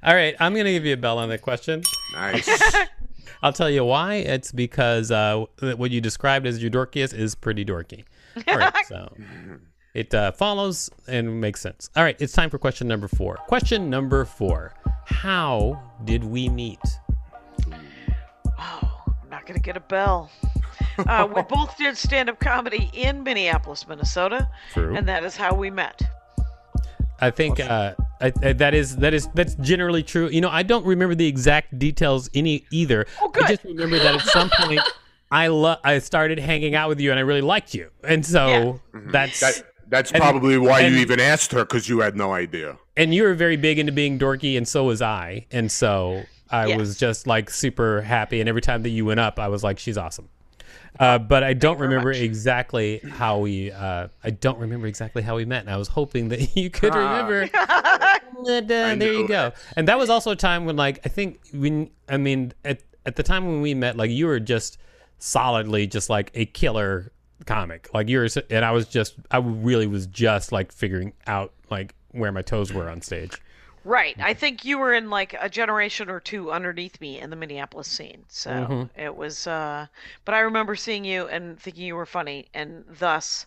All 0.02 0.14
right, 0.14 0.34
I'm 0.40 0.54
gonna 0.54 0.72
give 0.72 0.84
you 0.84 0.94
a 0.94 0.96
bell 0.96 1.18
on 1.18 1.28
the 1.28 1.38
question. 1.38 1.82
Nice. 2.12 2.48
I'll 3.42 3.52
tell 3.52 3.70
you 3.70 3.84
why. 3.84 4.14
It's 4.14 4.50
because 4.50 5.10
uh, 5.10 5.44
what 5.60 5.90
you 5.90 6.00
described 6.00 6.46
as 6.46 6.62
your 6.62 6.70
dorkiest 6.70 7.14
is 7.14 7.34
pretty 7.34 7.64
dorky. 7.64 8.04
All 8.48 8.58
right, 8.58 8.72
so 8.86 9.12
it 9.94 10.14
uh, 10.14 10.32
follows 10.32 10.90
and 11.06 11.40
makes 11.40 11.60
sense. 11.60 11.90
All 11.96 12.02
right, 12.02 12.16
it's 12.20 12.32
time 12.32 12.50
for 12.50 12.58
question 12.58 12.88
number 12.88 13.08
four. 13.08 13.36
Question 13.48 13.90
number 13.90 14.24
four: 14.24 14.74
How 15.06 15.82
did 16.04 16.24
we 16.24 16.48
meet? 16.48 16.78
Oh, 18.58 19.02
I'm 19.22 19.30
not 19.30 19.46
gonna 19.46 19.58
get 19.58 19.76
a 19.76 19.80
bell. 19.80 20.30
Uh, 20.98 21.28
we 21.34 21.42
both 21.48 21.76
did 21.76 21.96
stand-up 21.96 22.40
comedy 22.40 22.90
in 22.92 23.22
Minneapolis, 23.22 23.86
Minnesota, 23.86 24.48
True. 24.72 24.94
and 24.94 25.06
that 25.08 25.24
is 25.24 25.36
how 25.36 25.54
we 25.54 25.70
met. 25.70 26.00
I 27.20 27.30
think 27.30 27.60
uh, 27.60 27.94
I, 28.20 28.32
I, 28.42 28.52
that 28.54 28.74
is 28.74 28.96
that 28.96 29.14
is 29.14 29.28
that's 29.34 29.54
generally 29.56 30.02
true. 30.02 30.28
You 30.28 30.40
know, 30.40 30.50
I 30.50 30.62
don't 30.62 30.84
remember 30.84 31.14
the 31.14 31.26
exact 31.26 31.78
details 31.78 32.28
any 32.34 32.66
either. 32.70 33.06
Oh, 33.20 33.28
good. 33.28 33.44
I 33.44 33.48
just 33.48 33.64
remember 33.64 33.98
that 33.98 34.14
at 34.16 34.20
some 34.22 34.50
point 34.50 34.80
I 35.30 35.48
lo- 35.48 35.76
I 35.82 35.98
started 35.98 36.38
hanging 36.38 36.74
out 36.74 36.88
with 36.88 37.00
you 37.00 37.10
and 37.10 37.18
I 37.18 37.22
really 37.22 37.40
liked 37.40 37.74
you, 37.74 37.90
and 38.04 38.24
so 38.24 38.80
that's 38.94 39.40
that, 39.40 39.62
that's 39.88 40.12
And- 40.12 40.20
probably 40.22 40.56
why 40.58 40.80
and- 40.82 40.94
you 40.94 41.00
even 41.00 41.20
asked 41.20 41.52
her 41.52 41.64
because 41.64 41.88
you 41.88 42.00
had 42.00 42.16
no 42.16 42.32
idea. 42.32 42.76
and 42.96 43.12
you 43.14 43.24
were 43.24 43.34
very 43.34 43.56
big 43.56 43.78
into 43.78 43.92
being 43.92 44.18
dorky, 44.18 44.56
and 44.56 44.66
so 44.66 44.84
was 44.84 45.02
I, 45.02 45.46
and 45.50 45.70
so 45.70 46.22
I 46.50 46.66
Yes. 46.66 46.78
was 46.78 46.96
just 46.96 47.26
like 47.26 47.50
super 47.50 48.02
happy. 48.02 48.38
And 48.40 48.48
every 48.48 48.62
time 48.62 48.82
that 48.84 48.90
you 48.90 49.04
went 49.04 49.18
up, 49.20 49.38
I 49.40 49.48
was 49.48 49.64
like, 49.64 49.78
she's 49.80 49.98
awesome. 49.98 50.28
Uh, 50.98 51.18
but 51.18 51.42
I 51.44 51.52
don't 51.52 51.76
very 51.76 51.88
remember 51.88 52.10
much. 52.12 52.20
exactly 52.22 53.00
how 53.18 53.38
we. 53.38 53.70
Uh, 53.72 54.08
I 54.24 54.30
don't 54.30 54.58
remember 54.58 54.86
exactly 54.86 55.22
how 55.22 55.36
we 55.36 55.44
met, 55.44 55.60
and 55.62 55.70
I 55.70 55.76
was 55.76 55.88
hoping 55.88 56.28
that 56.30 56.56
you 56.56 56.70
could 56.70 56.92
Ah. 56.94 57.26
remember. 57.26 57.50
But, 58.44 58.64
uh, 58.64 58.94
there 58.96 59.12
you 59.14 59.26
go. 59.26 59.52
And 59.76 59.88
that 59.88 59.98
was 59.98 60.10
also 60.10 60.30
a 60.32 60.36
time 60.36 60.66
when, 60.66 60.76
like, 60.76 61.00
I 61.06 61.08
think 61.08 61.38
when 61.54 61.90
I 62.08 62.16
mean, 62.18 62.52
at 62.64 62.80
at 63.06 63.16
the 63.16 63.22
time 63.22 63.46
when 63.46 63.60
we 63.62 63.72
met, 63.74 63.96
like, 63.96 64.10
you 64.10 64.26
were 64.26 64.38
just 64.40 64.78
solidly 65.18 65.86
just 65.86 66.08
like 66.10 66.30
a 66.34 66.46
killer 66.46 67.12
comic. 67.44 67.88
Like 67.94 68.08
you 68.08 68.18
were, 68.18 68.28
and 68.50 68.64
I 68.64 68.72
was 68.72 68.86
just, 68.86 69.14
I 69.30 69.38
really 69.38 69.86
was 69.86 70.06
just 70.06 70.52
like 70.52 70.72
figuring 70.72 71.12
out 71.26 71.52
like 71.70 71.94
where 72.12 72.32
my 72.32 72.42
toes 72.42 72.72
were 72.72 72.88
on 72.88 73.02
stage. 73.02 73.32
Right. 73.84 74.16
I 74.18 74.34
think 74.34 74.64
you 74.64 74.78
were 74.78 74.92
in 74.92 75.10
like 75.10 75.36
a 75.40 75.48
generation 75.48 76.10
or 76.10 76.18
two 76.18 76.50
underneath 76.50 77.00
me 77.00 77.20
in 77.20 77.30
the 77.30 77.36
Minneapolis 77.36 77.86
scene. 77.86 78.24
So 78.28 78.50
Mm-hmm. 78.50 79.00
it 79.00 79.14
was 79.14 79.46
uh 79.46 79.86
but 80.24 80.34
I 80.34 80.40
remember 80.40 80.74
seeing 80.74 81.04
you 81.04 81.28
and 81.28 81.60
thinking 81.60 81.84
you 81.84 81.94
were 81.94 82.06
funny 82.06 82.48
and 82.52 82.84
thus 82.98 83.46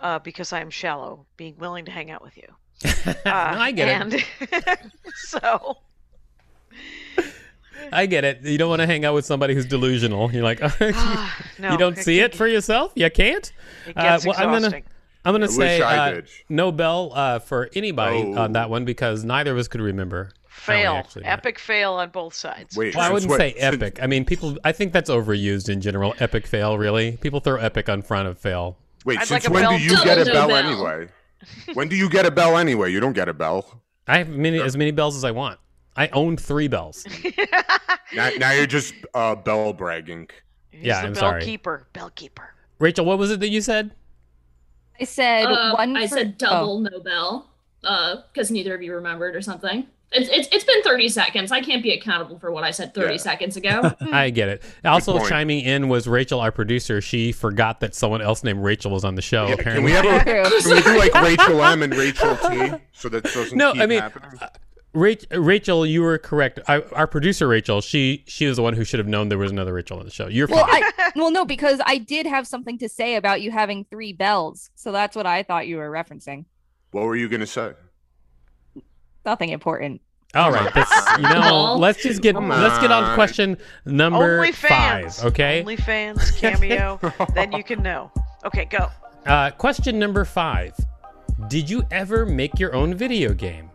uh 0.00 0.18
because 0.18 0.52
I'm 0.52 0.68
shallow, 0.68 1.24
being 1.38 1.56
willing 1.56 1.86
to 1.86 1.90
hang 1.90 2.10
out 2.10 2.22
with 2.22 2.36
you. 2.36 2.48
Uh, 3.06 3.14
I 3.24 3.72
get 3.72 4.12
it. 4.12 4.80
so 5.14 5.78
I 7.92 8.06
get 8.06 8.24
it. 8.24 8.42
You 8.42 8.58
don't 8.58 8.68
want 8.68 8.80
to 8.80 8.86
hang 8.86 9.04
out 9.04 9.14
with 9.14 9.24
somebody 9.24 9.54
who's 9.54 9.66
delusional. 9.66 10.30
You're 10.32 10.42
like, 10.44 10.60
no, 11.58 11.72
you 11.72 11.78
don't 11.78 11.96
see 11.98 12.20
it 12.20 12.34
for 12.34 12.46
yourself. 12.46 12.92
You 12.94 13.10
can't. 13.10 13.50
It 13.86 13.96
gets 13.96 14.26
I'm 14.26 14.32
gonna, 14.32 14.56
exhausting. 14.56 14.84
I'm 15.24 15.34
gonna 15.34 15.44
I 15.46 15.48
say 15.48 15.80
uh, 15.80 16.10
did. 16.12 16.28
no 16.48 16.72
bell 16.72 17.12
uh, 17.14 17.38
for 17.38 17.70
anybody 17.74 18.22
Oh. 18.36 18.38
on 18.42 18.52
that 18.52 18.70
one 18.70 18.84
because 18.84 19.24
neither 19.24 19.52
of 19.52 19.58
us 19.58 19.68
could 19.68 19.80
remember. 19.80 20.30
fail. 20.48 20.94
actually 20.94 21.22
met. 21.22 21.32
Epic 21.32 21.58
fail 21.58 21.92
on 21.94 22.10
both 22.10 22.34
sides. 22.34 22.76
Wait, 22.76 22.94
Well, 22.94 23.04
I 23.08 23.12
wouldn't 23.12 23.30
when- 23.30 23.38
say 23.40 23.52
since- 23.52 23.62
epic. 23.74 23.98
I 24.02 24.06
mean, 24.06 24.24
people. 24.24 24.56
I 24.64 24.72
think 24.72 24.92
that's 24.92 25.10
overused 25.10 25.68
in 25.68 25.80
general. 25.80 26.14
Epic 26.18 26.46
fail, 26.46 26.76
really. 26.78 27.16
People 27.18 27.40
throw 27.40 27.56
epic 27.58 27.88
on 27.88 28.02
front 28.02 28.28
of 28.28 28.38
fail. 28.38 28.76
Wait, 29.04 29.18
I'd 29.18 29.26
since 29.26 29.44
like 29.44 29.52
when 29.52 29.62
bell 29.62 29.78
do 29.78 29.82
you 29.84 30.04
get 30.04 30.18
a 30.18 30.24
bell, 30.30 30.48
bell. 30.48 30.56
anyway? 30.56 31.08
when 31.74 31.88
do 31.88 31.96
you 31.96 32.08
get 32.08 32.24
a 32.26 32.30
bell 32.30 32.56
anyway? 32.56 32.92
You 32.92 33.00
don't 33.00 33.14
get 33.14 33.28
a 33.28 33.34
bell. 33.34 33.82
I 34.06 34.18
have 34.18 34.28
many 34.28 34.60
as 34.60 34.76
many 34.76 34.90
bells 34.92 35.16
as 35.16 35.24
I 35.24 35.30
want. 35.32 35.58
I 35.96 36.08
own 36.08 36.36
three 36.36 36.68
bells. 36.68 37.06
Now, 38.14 38.28
now 38.36 38.52
you're 38.52 38.66
just 38.66 38.92
uh, 39.14 39.34
bell 39.34 39.72
bragging. 39.72 40.28
He's 40.70 40.84
Yeah, 40.84 41.00
the 41.00 41.06
I'm 41.06 41.12
bell 41.14 41.20
sorry. 41.22 41.44
keeper. 41.44 41.86
Bell 41.94 42.10
keeper. 42.14 42.52
Rachel, 42.78 43.06
what 43.06 43.16
was 43.18 43.30
it 43.30 43.40
that 43.40 43.48
you 43.48 43.62
said? 43.62 43.92
I 45.00 45.04
said 45.04 45.46
Uh, 45.46 45.74
one. 45.76 45.96
I 45.96 46.06
for- 46.06 46.16
said 46.18 46.36
double 46.36 46.84
oh. 46.86 46.90
double 46.90 47.46
Nobel, 47.80 48.24
because 48.34 48.50
neither 48.50 48.74
of 48.74 48.82
you 48.82 48.94
remembered 48.94 49.34
or 49.34 49.40
something. 49.40 49.86
It's, 50.14 50.28
it's 50.30 50.46
it's 50.54 50.64
been 50.64 50.82
30 50.82 51.08
seconds. 51.08 51.50
I 51.52 51.62
can't 51.62 51.82
be 51.82 51.92
accountable 51.92 52.38
for 52.38 52.52
what 52.52 52.64
I 52.64 52.70
said 52.70 52.92
30 52.92 53.12
Yeah. 53.12 53.16
seconds 53.16 53.56
ago. 53.56 53.94
I 54.12 54.28
get 54.28 54.50
it. 54.50 54.62
Also 54.84 55.18
chiming 55.26 55.60
in 55.64 55.88
was 55.88 56.06
Rachel, 56.06 56.38
our 56.38 56.52
producer. 56.52 57.00
She 57.00 57.32
forgot 57.32 57.80
that 57.80 57.94
someone 57.94 58.20
else 58.20 58.44
named 58.44 58.62
Rachel 58.62 58.90
was 58.90 59.06
on 59.06 59.14
the 59.14 59.22
show. 59.22 59.46
Can 59.46 59.58
apparently, 59.60 59.84
we 59.86 59.92
have 59.92 60.04
a, 60.04 60.20
can 60.22 60.42
we 60.74 60.82
do 60.82 60.98
like 60.98 61.14
Rachel 61.14 61.62
M 61.64 61.82
and 61.82 61.94
Rachel 61.94 62.36
T 62.36 62.72
so 62.92 63.08
that 63.08 63.24
doesn't 63.24 63.56
No, 63.56 63.72
keep 63.72 63.80
I 63.80 63.86
mean, 63.86 64.00
happening? 64.00 64.38
Rach- 64.94 65.26
Rachel, 65.32 65.86
you 65.86 66.02
were 66.02 66.18
correct. 66.18 66.60
I, 66.68 66.80
our 66.92 67.06
producer 67.06 67.48
Rachel, 67.48 67.80
she 67.80 68.24
she 68.26 68.46
was 68.46 68.56
the 68.56 68.62
one 68.62 68.74
who 68.74 68.84
should 68.84 68.98
have 68.98 69.08
known 69.08 69.28
there 69.30 69.38
was 69.38 69.50
another 69.50 69.72
Rachel 69.72 69.98
on 69.98 70.04
the 70.04 70.10
show. 70.10 70.26
You're 70.28 70.46
Well, 70.48 70.66
fine. 70.66 70.82
I 70.98 71.12
well 71.16 71.30
no 71.30 71.44
because 71.46 71.80
I 71.86 71.96
did 71.98 72.26
have 72.26 72.46
something 72.46 72.76
to 72.78 72.88
say 72.88 73.14
about 73.16 73.40
you 73.40 73.50
having 73.50 73.84
three 73.90 74.12
bells, 74.12 74.70
so 74.74 74.92
that's 74.92 75.16
what 75.16 75.24
I 75.26 75.42
thought 75.44 75.66
you 75.66 75.78
were 75.78 75.90
referencing. 75.90 76.44
What 76.90 77.04
were 77.04 77.16
you 77.16 77.28
gonna 77.30 77.46
say? 77.46 77.72
Nothing 79.24 79.50
important. 79.50 80.00
All 80.34 80.50
right, 80.50 80.72
that's, 80.74 81.16
you 81.18 81.22
know, 81.24 81.76
let's 81.78 82.02
just 82.02 82.22
get 82.22 82.34
Come 82.34 82.48
let's 82.48 82.78
get 82.78 82.90
on 82.90 83.02
to 83.02 83.08
on. 83.10 83.14
question 83.14 83.58
number 83.84 84.36
Only 84.38 84.52
five. 84.52 85.18
Okay. 85.24 85.60
Only 85.60 85.76
fans 85.76 86.30
cameo. 86.32 86.98
then 87.34 87.52
you 87.52 87.62
can 87.62 87.82
know. 87.82 88.10
Okay, 88.44 88.64
go. 88.64 88.88
Uh, 89.26 89.50
question 89.52 89.98
number 89.98 90.24
five. 90.24 90.74
Did 91.48 91.68
you 91.68 91.82
ever 91.90 92.24
make 92.26 92.58
your 92.58 92.74
own 92.74 92.94
video 92.94 93.34
game? 93.34 93.68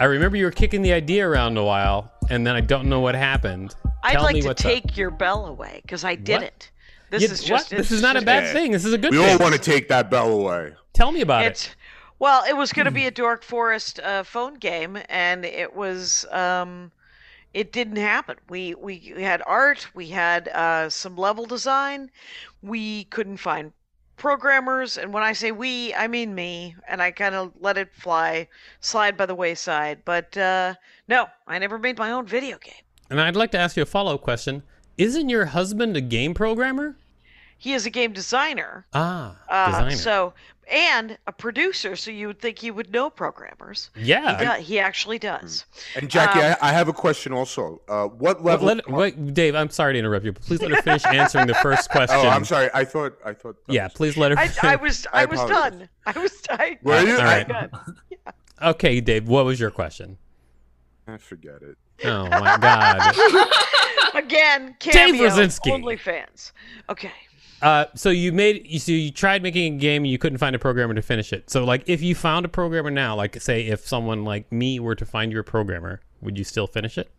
I 0.00 0.04
remember 0.04 0.36
you 0.36 0.44
were 0.44 0.50
kicking 0.50 0.82
the 0.82 0.92
idea 0.92 1.28
around 1.28 1.56
a 1.56 1.64
while, 1.64 2.12
and 2.30 2.46
then 2.46 2.54
I 2.54 2.60
don't 2.60 2.88
know 2.88 3.00
what 3.00 3.14
happened. 3.14 3.74
I'd 4.02 4.12
Tell 4.12 4.22
like 4.22 4.34
me 4.34 4.42
to 4.42 4.48
what's 4.48 4.64
up. 4.64 4.70
take 4.70 4.96
your 4.96 5.10
bell 5.10 5.46
away 5.46 5.80
because 5.82 6.04
I 6.04 6.14
didn't. 6.14 6.70
This 7.10 7.22
You- 7.22 7.28
is 7.30 7.42
what? 7.42 7.48
just. 7.58 7.70
This 7.70 7.90
is 7.90 8.02
not 8.02 8.16
a 8.16 8.22
bad 8.22 8.44
Yeah. 8.44 8.52
thing. 8.52 8.72
This 8.72 8.84
is 8.84 8.92
a 8.92 8.98
good 8.98 9.10
thing. 9.10 9.20
We 9.20 9.24
thing. 9.26 9.34
all 9.34 9.38
want 9.42 9.54
to 9.54 9.60
take 9.60 9.88
that 9.88 10.10
bell 10.10 10.30
away. 10.30 10.72
Tell 10.92 11.10
me 11.10 11.20
about 11.22 11.44
It's 11.46 11.66
it. 11.68 11.76
well, 12.18 12.44
it 12.48 12.56
was 12.56 12.72
going 12.72 12.84
to 12.86 12.92
be 12.92 13.06
a 13.06 13.10
Dork 13.22 13.42
Forest 13.42 13.98
uh, 14.00 14.22
phone 14.22 14.54
game, 14.54 14.98
and 15.08 15.44
it 15.44 15.74
was. 15.74 16.26
Um, 16.30 16.92
it 17.54 17.72
didn't 17.72 17.96
happen. 17.96 18.36
We 18.50 18.74
we, 18.74 19.14
we 19.16 19.22
had 19.22 19.42
art, 19.46 19.88
we 19.94 20.08
had 20.10 20.48
uh, 20.48 20.90
some 20.90 21.16
level 21.16 21.46
design, 21.46 22.10
we 22.62 23.04
couldn't 23.04 23.38
find 23.38 23.72
programmers, 24.18 24.98
and 24.98 25.12
when 25.12 25.22
I 25.22 25.32
say 25.32 25.52
we, 25.52 25.94
I 25.94 26.08
mean 26.08 26.34
me, 26.34 26.76
and 26.88 27.00
I 27.00 27.10
kind 27.10 27.34
of 27.34 27.52
let 27.60 27.78
it 27.78 27.94
fly, 27.94 28.48
slide 28.80 29.16
by 29.16 29.26
the 29.26 29.34
wayside. 29.34 30.02
But 30.04 30.36
uh, 30.36 30.74
no, 31.08 31.26
I 31.46 31.58
never 31.58 31.78
made 31.78 31.98
my 31.98 32.10
own 32.12 32.26
video 32.26 32.58
game. 32.58 32.74
And 33.10 33.20
I'd 33.20 33.36
like 33.36 33.52
to 33.52 33.58
ask 33.58 33.76
you 33.76 33.82
a 33.82 33.86
follow 33.86 34.14
up 34.14 34.22
question. 34.22 34.62
Isn't 34.98 35.28
your 35.28 35.46
husband 35.46 35.96
a 35.96 36.00
game 36.00 36.34
programmer? 36.34 36.96
He 37.58 37.74
is 37.74 37.86
a 37.86 37.90
game 37.90 38.12
designer, 38.12 38.86
Ah, 38.94 39.36
uh, 39.48 39.66
designer. 39.66 39.90
so 39.96 40.32
and 40.70 41.16
a 41.26 41.32
producer, 41.32 41.96
so 41.96 42.10
you 42.10 42.26
would 42.28 42.40
think 42.40 42.58
he 42.58 42.70
would 42.70 42.92
know 42.92 43.08
programmers. 43.08 43.90
He, 43.96 44.04
yeah. 44.04 44.56
do- 44.56 44.62
he 44.62 44.78
actually 44.78 45.18
does. 45.18 45.64
And 45.96 46.10
Jackie, 46.10 46.40
Um, 46.40 46.56
I, 46.60 46.68
I 46.68 46.72
have 46.72 46.88
a 46.88 46.92
question 46.92 47.32
also. 47.32 47.80
Uh, 47.88 48.04
what 48.04 48.44
But 48.44 48.62
level? 48.62 48.66
let, 48.66 48.88
wait, 48.90 49.34
Dave, 49.34 49.54
I'm 49.54 49.70
sorry 49.70 49.94
to 49.94 49.98
interrupt 49.98 50.26
you, 50.26 50.32
but 50.32 50.42
please 50.42 50.60
let 50.60 50.70
her 50.72 50.82
finish 50.82 51.06
answering 51.06 51.46
the 51.46 51.54
first 51.54 51.88
question. 51.90 52.18
oh, 52.22 52.28
I'm 52.28 52.44
sorry. 52.44 52.68
I 52.74 52.84
thought. 52.84 53.18
I 53.24 53.32
thought. 53.32 53.56
Yeah, 53.66 53.84
was- 53.84 53.92
please 53.94 54.16
let 54.18 54.30
her. 54.32 54.38
I, 54.38 54.50
I 54.62 54.76
was 54.76 55.06
I, 55.12 55.22
I 55.22 55.24
was 55.24 55.40
done. 55.40 55.88
I 56.06 56.18
was 56.18 56.32
I, 56.50 56.78
Were 56.84 57.00
you? 57.00 57.16
All 57.16 57.24
right. 57.24 57.48
Good. 57.48 57.70
Okay, 58.60 59.00
Dave, 59.00 59.28
what 59.28 59.44
was 59.44 59.60
your 59.60 59.70
question? 59.70 60.18
I 61.06 61.16
forget 61.16 61.62
it. 61.62 61.78
Oh 62.04 62.28
my 62.28 62.58
God. 62.58 63.46
Again, 64.14 64.74
cameo. 64.80 65.28
Rosinski. 65.28 65.70
OnlyFans. 65.70 66.50
Okay. 66.90 67.12
Uh, 67.60 67.86
so 67.94 68.10
you 68.10 68.32
made 68.32 68.66
you 68.66 68.78
so 68.78 68.92
you 68.92 69.10
tried 69.10 69.42
making 69.42 69.74
a 69.74 69.78
game 69.78 70.04
and 70.04 70.10
you 70.10 70.18
couldn't 70.18 70.38
find 70.38 70.54
a 70.54 70.58
programmer 70.58 70.94
to 70.94 71.02
finish 71.02 71.32
it. 71.32 71.50
So 71.50 71.64
like 71.64 71.82
if 71.86 72.02
you 72.02 72.14
found 72.14 72.46
a 72.46 72.48
programmer 72.48 72.90
now, 72.90 73.16
like 73.16 73.40
say 73.40 73.66
if 73.66 73.86
someone 73.86 74.24
like 74.24 74.50
me 74.52 74.78
were 74.78 74.94
to 74.94 75.04
find 75.04 75.32
you 75.32 75.40
a 75.40 75.44
programmer, 75.44 76.00
would 76.20 76.38
you 76.38 76.44
still 76.44 76.66
finish 76.66 76.96
it? 76.98 77.10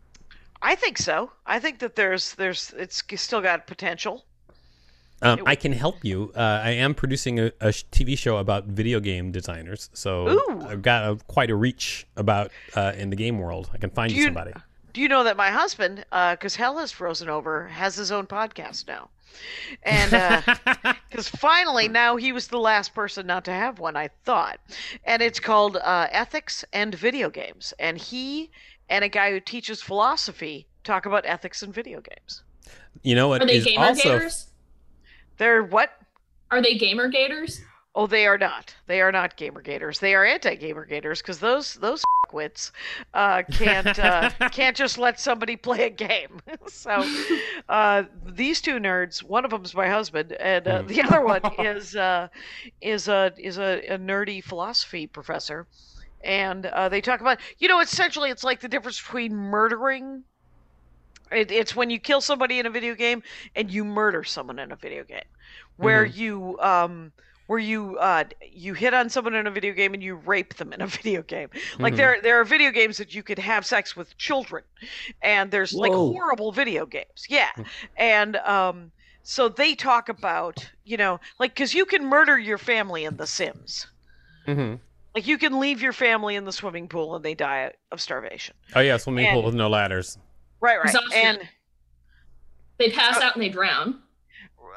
I 0.61 0.75
think 0.75 0.97
so. 0.97 1.31
I 1.45 1.59
think 1.59 1.79
that 1.79 1.95
there's 1.95 2.35
there's 2.35 2.73
it's 2.77 3.03
still 3.17 3.41
got 3.41 3.67
potential. 3.67 4.25
Um, 5.21 5.41
I 5.45 5.55
can 5.55 5.73
help 5.73 6.05
you. 6.05 6.31
Uh, 6.33 6.61
I 6.63 6.71
am 6.71 6.93
producing 6.93 7.39
a, 7.39 7.47
a 7.59 7.67
TV 7.69 8.17
show 8.17 8.37
about 8.37 8.65
video 8.65 9.01
game 9.01 9.33
designers, 9.33 9.89
so 9.93 10.29
Ooh. 10.29 10.65
I've 10.65 10.81
got 10.81 11.11
a, 11.11 11.15
quite 11.27 11.49
a 11.49 11.55
reach 11.55 12.07
about 12.15 12.51
uh, 12.73 12.93
in 12.95 13.09
the 13.09 13.17
game 13.17 13.37
world. 13.37 13.69
I 13.73 13.77
can 13.77 13.89
find 13.89 14.11
you 14.11 14.19
you- 14.19 14.23
somebody. 14.25 14.53
Do 14.91 15.01
you 15.01 15.07
know 15.07 15.23
that 15.25 15.37
my 15.37 15.51
husband, 15.51 16.03
because 16.09 16.55
Hell 16.55 16.79
has 16.79 16.91
frozen 16.91 17.29
over, 17.29 17.67
has 17.67 17.95
his 17.95 18.11
own 18.11 18.25
podcast 18.25 18.87
now, 18.87 19.09
and 19.83 20.11
because 21.09 21.27
finally 21.27 21.87
now 21.87 22.15
he 22.15 22.31
was 22.31 22.47
the 22.47 22.59
last 22.59 22.93
person 22.93 23.27
not 23.27 23.45
to 23.45 23.51
have 23.51 23.79
one, 23.79 23.95
I 23.95 24.09
thought, 24.25 24.59
and 25.03 25.21
it's 25.21 25.39
called 25.39 25.77
uh, 25.77 26.07
Ethics 26.11 26.65
and 26.73 26.93
Video 26.95 27.29
Games, 27.29 27.73
and 27.79 27.97
he 27.97 28.51
and 28.89 29.03
a 29.03 29.09
guy 29.09 29.31
who 29.31 29.39
teaches 29.39 29.81
philosophy 29.81 30.67
talk 30.83 31.05
about 31.05 31.25
ethics 31.25 31.61
and 31.61 31.73
video 31.73 32.01
games. 32.01 32.43
You 33.03 33.15
know 33.15 33.27
what 33.27 33.41
Are 33.41 33.45
they 33.45 33.57
is 33.57 33.65
gamer 33.65 33.85
also 33.85 34.03
gators? 34.03 34.47
They're 35.37 35.63
what? 35.63 35.91
Are 36.51 36.61
they 36.61 36.77
gamer 36.77 37.07
gators? 37.07 37.61
Oh, 37.95 38.05
they 38.05 38.27
are 38.27 38.37
not. 38.37 38.75
They 38.85 39.01
are 39.01 39.11
not 39.11 39.35
gamer 39.35 39.61
gators. 39.61 39.99
They 39.99 40.13
are 40.13 40.23
anti 40.23 40.55
gamer 40.55 40.85
gators 40.85 41.21
because 41.21 41.39
those 41.39 41.73
those 41.75 42.03
wits 42.33 42.71
uh, 43.13 43.43
can't 43.51 43.97
uh, 43.97 44.29
can't 44.51 44.77
just 44.77 44.97
let 44.99 45.19
somebody 45.19 45.55
play 45.55 45.85
a 45.85 45.89
game. 45.89 46.39
so 46.67 47.03
uh, 47.67 48.03
these 48.25 48.61
two 48.61 48.79
nerds, 48.79 49.23
one 49.23 49.43
of 49.43 49.51
them's 49.51 49.73
my 49.73 49.89
husband, 49.89 50.33
and 50.33 50.67
uh, 50.67 50.83
the 50.83 51.01
other 51.01 51.25
one 51.25 51.41
is 51.59 51.95
uh, 51.95 52.27
is 52.79 53.07
a 53.07 53.33
is 53.39 53.57
a, 53.57 53.81
a 53.87 53.97
nerdy 53.97 54.43
philosophy 54.43 55.07
professor, 55.07 55.67
and 56.23 56.67
uh, 56.67 56.89
they 56.89 57.01
talk 57.01 57.21
about 57.21 57.39
you 57.57 57.67
know 57.67 57.79
essentially 57.81 58.29
it's 58.29 58.43
like 58.43 58.59
the 58.61 58.69
difference 58.69 59.01
between 59.01 59.35
murdering. 59.35 60.23
It, 61.31 61.51
it's 61.51 61.75
when 61.75 61.89
you 61.89 61.99
kill 61.99 62.21
somebody 62.21 62.59
in 62.59 62.65
a 62.65 62.71
video 62.71 62.95
game 62.95 63.23
and 63.55 63.71
you 63.71 63.83
murder 63.83 64.23
someone 64.23 64.59
in 64.59 64.71
a 64.71 64.75
video 64.75 65.03
game, 65.03 65.21
where 65.75 66.05
you 66.05 66.57
um 66.59 67.13
where 67.49 67.57
you 67.57 67.97
uh 67.97 68.23
you 68.51 68.75
hit 68.75 68.93
on 68.93 69.09
someone 69.09 69.33
in 69.33 69.47
a 69.47 69.51
video 69.51 69.73
game 69.73 69.95
and 69.95 70.03
you 70.03 70.13
rape 70.13 70.53
them 70.57 70.71
in 70.71 70.81
a 70.81 70.87
video 70.99 71.23
game. 71.23 71.49
Like 71.79 71.93
Mhm. 71.93 71.97
there 71.97 72.21
there 72.21 72.39
are 72.39 72.43
video 72.45 72.69
games 72.69 72.97
that 72.97 73.15
you 73.15 73.23
could 73.23 73.39
have 73.39 73.65
sex 73.65 73.95
with 73.95 74.15
children, 74.17 74.63
and 75.23 75.49
there's 75.49 75.73
like 75.73 75.91
horrible 75.91 76.51
video 76.51 76.85
games. 76.85 77.25
Yeah, 77.27 77.49
and 77.97 78.35
um 78.37 78.91
so 79.23 79.49
they 79.49 79.73
talk 79.73 80.09
about 80.09 80.69
you 80.83 80.95
know 80.95 81.19
like 81.39 81.55
because 81.55 81.73
you 81.73 81.85
can 81.85 82.05
murder 82.05 82.37
your 82.37 82.59
family 82.59 83.03
in 83.03 83.17
The 83.17 83.25
Sims. 83.25 83.87
hmm 84.45 84.75
Like 85.15 85.25
you 85.25 85.39
can 85.39 85.59
leave 85.59 85.81
your 85.81 85.93
family 85.93 86.35
in 86.35 86.45
the 86.45 86.53
swimming 86.53 86.87
pool 86.87 87.15
and 87.15 87.25
they 87.25 87.33
die 87.33 87.71
of 87.91 87.99
starvation. 87.99 88.53
Oh 88.75 88.79
yeah, 88.81 88.97
swimming 88.97 89.25
pool 89.33 89.41
with 89.41 89.55
no 89.55 89.69
ladders. 89.69 90.19
Right, 90.61 90.77
right. 90.77 90.85
Exhaustion. 90.93 91.19
And 91.39 91.49
They 92.77 92.91
pass 92.91 93.17
Uh, 93.19 93.23
out 93.25 93.33
and 93.33 93.41
they 93.43 93.49
drown. 93.49 94.03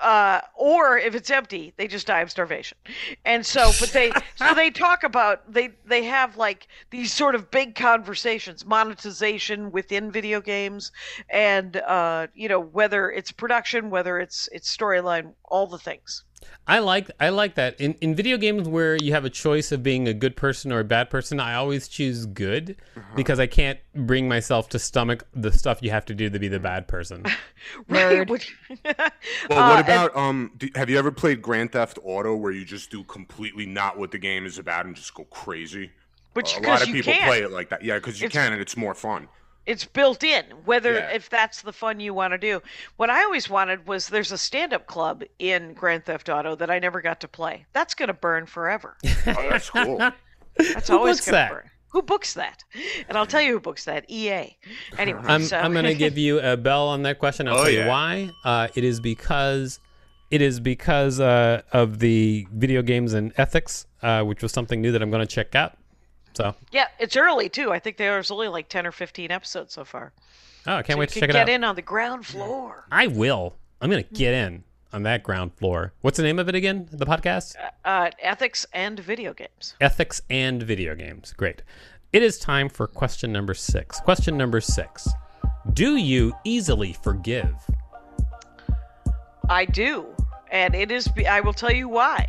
Uh, 0.00 0.40
or 0.54 0.99
if 0.99 1.14
it's 1.14 1.30
empty, 1.30 1.72
they 1.76 1.87
just 1.87 2.06
die 2.06 2.20
of 2.20 2.30
starvation. 2.30 2.78
And 3.25 3.44
so, 3.44 3.70
but 3.80 3.90
they 3.90 4.12
so 4.37 4.54
they 4.54 4.70
talk 4.87 5.02
about 5.02 5.52
they 5.52 5.70
they 5.84 6.04
have 6.04 6.37
like 6.37 6.68
these 6.90 7.12
sort 7.12 7.34
of 7.34 7.50
big 7.50 7.75
conversations, 7.75 8.64
monetization 8.64 9.70
within 9.72 10.11
video 10.11 10.40
games, 10.40 10.92
and 11.28 11.76
uh, 11.76 12.28
you 12.34 12.49
know 12.49 12.61
whether 12.61 13.11
it's 13.11 13.32
production, 13.32 13.90
whether 13.90 14.18
it's 14.18 14.49
it's 14.52 14.75
storyline, 14.75 15.34
all 15.44 15.66
the 15.66 15.78
things. 15.78 16.25
I 16.66 16.78
like 16.78 17.11
I 17.18 17.30
like 17.30 17.56
that 17.56 17.80
in 17.80 17.94
in 18.00 18.14
video 18.14 18.37
games 18.37 18.68
where 18.68 18.96
you 18.96 19.12
have 19.12 19.25
a 19.25 19.30
choice 19.30 19.72
of 19.72 19.82
being 19.82 20.06
a 20.06 20.14
good 20.14 20.37
person 20.37 20.72
or 20.72 20.80
a 20.80 20.84
bad 20.84 21.11
person. 21.11 21.40
I 21.40 21.54
always 21.54 21.88
choose 21.88 22.25
good 22.26 22.76
because 23.16 23.40
I 23.40 23.46
can't 23.46 23.78
bring 23.94 24.28
myself 24.28 24.68
to 24.70 24.78
stomach 24.78 25.25
the 25.34 25.50
stuff 25.52 25.78
you 25.82 25.90
have 25.90 26.04
to 26.06 26.14
do 26.14 26.30
to 26.30 26.38
be 26.38 26.49
the 26.49 26.61
bad 26.61 26.87
person. 26.88 27.25
Nerd. 27.90 28.28
Which- 28.30 28.54
Well, 28.84 28.94
Uh, 28.94 29.68
what 29.70 29.78
and- 29.78 29.80
about 29.80 30.16
um? 30.16 30.52
Do, 30.56 30.68
have 30.76 30.88
you 30.88 30.99
ever 30.99 31.11
played 31.11 31.42
Grand 31.42 31.72
Theft 31.72 31.99
Auto 32.04 32.34
where 32.37 32.52
you 32.52 32.64
just 32.64 32.90
do 32.90 33.02
completely 33.04 33.66
not 33.66 33.99
what 33.99 34.11
the 34.12 34.18
game 34.18 34.46
is 34.46 34.58
about 34.58 34.87
and 34.87 34.94
just 34.94 35.14
go 35.14 35.25
crazy? 35.25 35.90
which 36.34 36.56
a 36.56 36.61
lot 36.62 36.80
of 36.80 36.87
people 36.88 37.12
can. 37.12 37.26
play 37.28 37.42
it 37.42 37.50
like 37.50 37.68
that. 37.68 37.84
Yeah, 37.84 37.96
because 37.96 38.18
you 38.20 38.26
It's- 38.26 38.42
can 38.42 38.52
and 38.54 38.62
it's 38.62 38.75
more 38.76 38.94
fun. 38.94 39.28
It's 39.66 39.85
built 39.85 40.25
in 40.25 40.45
whether 40.64 40.95
Yeah. 40.95 41.11
if 41.11 41.31
that's 41.31 41.62
the 41.62 41.73
fun 41.73 42.00
you 42.00 42.12
want 42.14 42.33
to 42.33 42.38
do 42.38 42.61
what 42.97 43.11
i 43.11 43.23
always 43.23 43.49
wanted 43.49 43.87
was 43.87 44.09
there's 44.09 44.33
a 44.33 44.38
stand-up 44.38 44.87
club 44.87 45.23
in 45.38 45.73
grand 45.75 46.04
theft 46.04 46.28
auto 46.28 46.54
that 46.57 46.71
i 46.71 46.78
never 46.78 47.00
got 47.00 47.21
to 47.21 47.28
play 47.28 47.64
that's 47.73 47.95
going 47.95 48.09
to 48.09 48.12
burn 48.14 48.47
forever 48.47 48.97
Oh, 49.04 49.49
that's 49.50 49.71
cool. 49.71 49.99
that's 50.57 50.88
Who 50.88 50.97
always 50.99 51.19
books 51.19 51.26
going 51.26 51.33
that? 51.35 51.49
to 51.49 51.54
burn 51.54 51.71
who 51.92 52.02
books 52.02 52.35
that 52.35 52.64
and 53.09 53.16
i'll 53.19 53.26
tell 53.26 53.40
you 53.42 53.52
who 53.52 53.61
books 53.61 53.85
that 53.85 54.04
ea 54.11 54.57
anyway 54.99 55.21
I'm 55.25 55.42
so 55.45 55.59
I'm 55.59 55.73
gonna 55.75 55.95
give 55.95 56.16
you 56.19 56.40
a 56.40 56.57
bell 56.57 56.88
on 56.88 57.02
that 57.02 57.19
question. 57.19 57.47
I'll 57.49 57.54
Oh, 57.59 57.62
tell 57.64 57.71
you 57.71 57.78
yeah. 57.81 57.88
why. 57.88 58.31
Uh, 58.45 58.69
it 58.75 58.83
is 58.83 58.99
because 59.00 59.78
it 60.31 60.40
is 60.40 60.59
because 60.59 61.21
uh, 61.21 61.61
of 61.73 61.99
the 61.99 62.46
video 62.51 62.81
games 62.81 63.12
and 63.12 63.33
ethics, 63.37 63.87
uh, 64.03 64.22
which 64.22 64.42
was 64.42 64.51
something 64.53 64.81
new 64.81 64.90
that 64.92 65.03
I'm 65.03 65.11
going 65.11 65.20
to 65.20 65.31
check 65.31 65.55
out. 65.55 65.77
So, 66.35 66.55
yeah 66.71 66.87
it's 66.99 67.16
early 67.16 67.49
too 67.49 67.73
i 67.73 67.79
think 67.79 67.97
there's 67.99 68.31
only 68.31 68.49
like 68.49 68.68
10 68.68 68.87
or 68.87 68.92
15 68.92 69.31
episodes 69.31 69.75
so 69.75 69.85
far 69.85 70.12
oh, 70.66 70.77
I 70.77 70.83
can't 70.83 70.97
so 70.97 71.01
wait 71.01 71.11
you 71.11 71.14
to 71.14 71.21
check 71.21 71.31
it 71.31 71.33
get 71.35 71.49
in 71.49 71.62
on 71.64 71.77
the 71.77 71.83
ground 71.83 72.25
floor 72.27 72.87
I 72.90 73.07
will. 73.09 73.57
I'm 73.81 73.90
going 73.90 74.03
to 74.05 74.14
get 74.14 74.33
in 74.33 74.64
on 74.92 75.03
that 75.05 75.23
ground 75.23 75.53
floor. 75.55 75.92
What's 76.03 76.16
the 76.18 76.23
name 76.23 76.38
of 76.38 76.49
it 76.49 76.55
again? 76.55 76.87
The 76.92 77.07
podcast? 77.07 77.55
uh, 77.85 78.11
ethics 78.21 78.64
and 78.73 78.99
video 79.01 79.35
games 79.35 79.75
Ethics 79.81 80.23
and 80.31 80.62
video 80.62 80.95
games. 80.95 81.33
Great. 81.37 81.62
It 82.12 82.23
is 82.23 82.38
time 82.38 82.68
for 82.68 82.87
question 82.87 83.33
number 83.33 83.55
six. 83.55 84.01
Question 84.01 84.37
number 84.37 84.61
six. 84.61 85.09
Do 85.73 85.97
you 85.97 86.33
easily 86.45 86.92
forgive? 86.92 87.55
i 89.49 89.64
do 89.64 90.07
and 90.51 90.75
it 90.75 90.90
is 90.90 91.09
be- 91.09 91.27
i 91.27 91.40
will 91.40 91.53
tell 91.53 91.73
you 91.73 91.88
why 91.88 92.27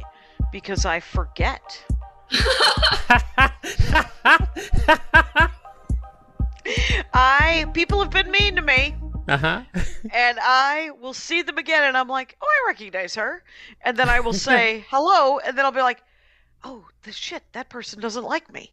because 0.52 0.84
i 0.86 1.00
forget 1.00 1.62
I 7.14 7.66
people 7.74 8.02
have 8.02 8.10
been 8.12 8.32
mean 8.32 8.56
to 8.56 8.62
me, 8.62 8.96
Uh 9.28 9.38
huh. 9.38 9.62
and 10.12 10.38
I 10.42 10.92
will 11.02 11.14
see 11.14 11.42
them 11.42 11.58
again, 11.58 11.84
and 11.84 11.98
I'm 11.98 12.08
like, 12.08 12.36
oh, 12.42 12.48
I 12.48 12.68
recognize 12.70 13.16
her, 13.16 13.44
and 13.82 13.98
then 13.98 14.10
I 14.10 14.20
will 14.22 14.34
say 14.34 14.86
hello, 14.90 15.40
and 15.40 15.58
then 15.58 15.66
I'll 15.66 15.72
be 15.72 15.82
like, 15.82 16.02
oh, 16.64 16.86
the 17.04 17.12
shit, 17.12 17.44
that 17.54 17.70
person 17.70 18.00
doesn't 18.00 18.24
like 18.24 18.52
me, 18.54 18.72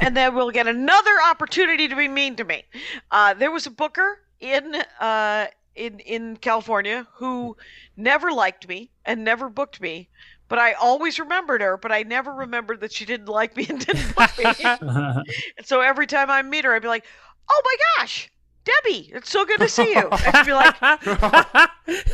and 0.00 0.16
then 0.16 0.34
we'll 0.34 0.50
get 0.52 0.66
another 0.68 1.12
opportunity 1.28 1.88
to 1.88 1.96
be 1.96 2.08
mean 2.08 2.36
to 2.36 2.44
me. 2.44 2.64
Uh, 3.10 3.34
there 3.34 3.50
was 3.50 3.66
a 3.66 3.70
booker 3.70 4.20
in 4.40 4.76
uh, 5.00 5.46
in 5.74 5.98
in 6.00 6.36
California 6.36 7.06
who 7.14 7.56
never 7.96 8.30
liked 8.30 8.68
me 8.68 8.90
and 9.04 9.24
never 9.24 9.48
booked 9.48 9.80
me. 9.80 10.08
But 10.54 10.60
I 10.60 10.74
always 10.74 11.18
remembered 11.18 11.62
her, 11.62 11.76
but 11.76 11.90
I 11.90 12.04
never 12.04 12.32
remembered 12.32 12.78
that 12.82 12.92
she 12.92 13.04
didn't 13.04 13.26
like 13.26 13.56
me 13.56 13.66
and 13.68 13.84
didn't 13.84 14.14
book 14.14 14.30
me. 14.38 14.44
And 15.58 15.66
so 15.66 15.80
every 15.80 16.06
time 16.06 16.30
I 16.30 16.42
meet 16.42 16.64
her, 16.64 16.72
I'd 16.72 16.82
be 16.82 16.86
like, 16.86 17.04
"Oh 17.50 17.62
my 17.64 17.76
gosh, 17.98 18.30
Debbie, 18.62 19.10
it's 19.12 19.28
so 19.30 19.44
good 19.44 19.58
to 19.58 19.68
see 19.68 19.90
you." 19.90 20.08
And 20.08 20.20
she'd 20.36 20.46
be 20.46 20.52
like, 20.52 20.76
and 20.82 21.68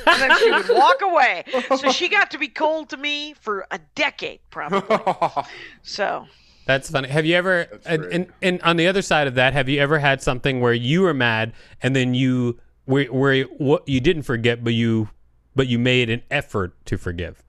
then 0.07 0.39
she 0.39 0.51
would 0.51 0.71
walk 0.71 1.03
away. 1.03 1.45
So 1.77 1.91
she 1.91 2.09
got 2.09 2.31
to 2.31 2.39
be 2.39 2.49
cold 2.49 2.89
to 2.89 2.97
me 2.97 3.35
for 3.35 3.67
a 3.71 3.79
decade, 3.95 4.41
probably. 4.49 5.45
So 5.83 6.27
That's 6.65 6.89
funny. 6.89 7.09
Have 7.09 7.27
you 7.27 7.35
ever 7.37 7.69
and, 7.85 8.05
and 8.07 8.27
and 8.41 8.63
on 8.63 8.79
the 8.79 8.87
other 8.87 9.03
side 9.03 9.27
of 9.27 9.35
that, 9.35 9.53
have 9.53 9.69
you 9.69 9.79
ever 9.81 9.99
had 9.99 10.23
something 10.23 10.63
where 10.63 10.73
you 10.73 11.03
were 11.03 11.13
mad 11.13 11.53
and 11.83 11.95
then 11.95 12.15
you 12.15 12.59
where 12.87 13.05
where 13.13 13.43
what 13.59 13.87
you 13.87 14.01
didn't 14.01 14.23
forget 14.23 14.65
but 14.65 14.73
you 14.73 15.11
but 15.55 15.67
you 15.67 15.79
made 15.79 16.09
an 16.09 16.23
effort 16.31 16.73
to 16.87 16.97
forgive? 16.97 17.43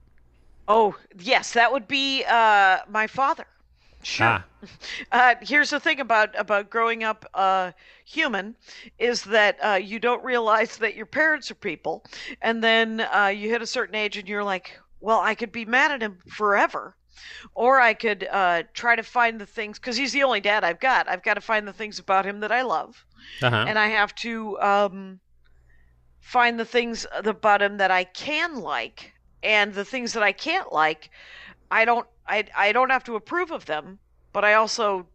Oh, 0.68 0.96
yes, 1.18 1.52
that 1.52 1.72
would 1.72 1.86
be 1.88 2.24
uh, 2.24 2.78
my 2.88 3.06
father. 3.06 3.46
Sure. 4.02 4.38
Ah. 4.38 4.44
Uh, 5.10 5.34
here's 5.42 5.70
the 5.70 5.80
thing 5.80 5.98
about 6.00 6.38
about 6.38 6.70
growing 6.70 7.02
up 7.02 7.24
uh, 7.34 7.72
human 8.04 8.56
is 8.98 9.22
that 9.24 9.56
uh, 9.62 9.74
you 9.74 9.98
don't 9.98 10.22
realize 10.24 10.76
that 10.78 10.94
your 10.94 11.06
parents 11.06 11.50
are 11.50 11.56
people, 11.56 12.04
and 12.40 12.62
then 12.62 13.00
uh, 13.00 13.26
you 13.26 13.48
hit 13.50 13.60
a 13.62 13.66
certain 13.66 13.94
age 13.96 14.16
and 14.16 14.28
you're 14.28 14.44
like, 14.44 14.78
well, 15.00 15.18
I 15.20 15.34
could 15.34 15.50
be 15.52 15.64
mad 15.64 15.90
at 15.90 16.02
him 16.02 16.18
forever, 16.28 16.96
or 17.54 17.80
I 17.80 17.94
could 17.94 18.26
uh, 18.30 18.62
try 18.74 18.94
to 18.96 19.02
find 19.02 19.40
the 19.40 19.46
things 19.46 19.78
because 19.78 19.96
he's 19.96 20.12
the 20.12 20.22
only 20.22 20.40
dad 20.40 20.64
I've 20.64 20.80
got. 20.80 21.08
I've 21.08 21.22
got 21.24 21.34
to 21.34 21.40
find 21.40 21.66
the 21.66 21.72
things 21.72 21.98
about 21.98 22.24
him 22.24 22.40
that 22.40 22.52
I 22.52 22.62
love, 22.62 23.04
Uh-huh. 23.42 23.64
and 23.66 23.78
I 23.78 23.88
have 23.88 24.14
to 24.16 24.60
um, 24.60 25.20
find 26.20 26.58
the 26.58 26.64
things 26.64 27.06
about 27.12 27.62
him 27.62 27.76
that 27.78 27.90
I 27.90 28.04
can 28.04 28.56
like, 28.56 29.12
and 29.42 29.72
the 29.74 29.84
things 29.84 30.12
that 30.12 30.22
I 30.22 30.32
can't 30.32 30.72
like, 30.72 31.10
I 31.70 31.84
don't 31.84 32.06
I 32.26 32.44
I 32.56 32.72
don't 32.72 32.90
have 32.90 33.04
to 33.04 33.16
approve 33.16 33.50
of 33.50 33.66
them, 33.66 33.98
but 34.32 34.44
I 34.44 34.54
also, 34.54 35.06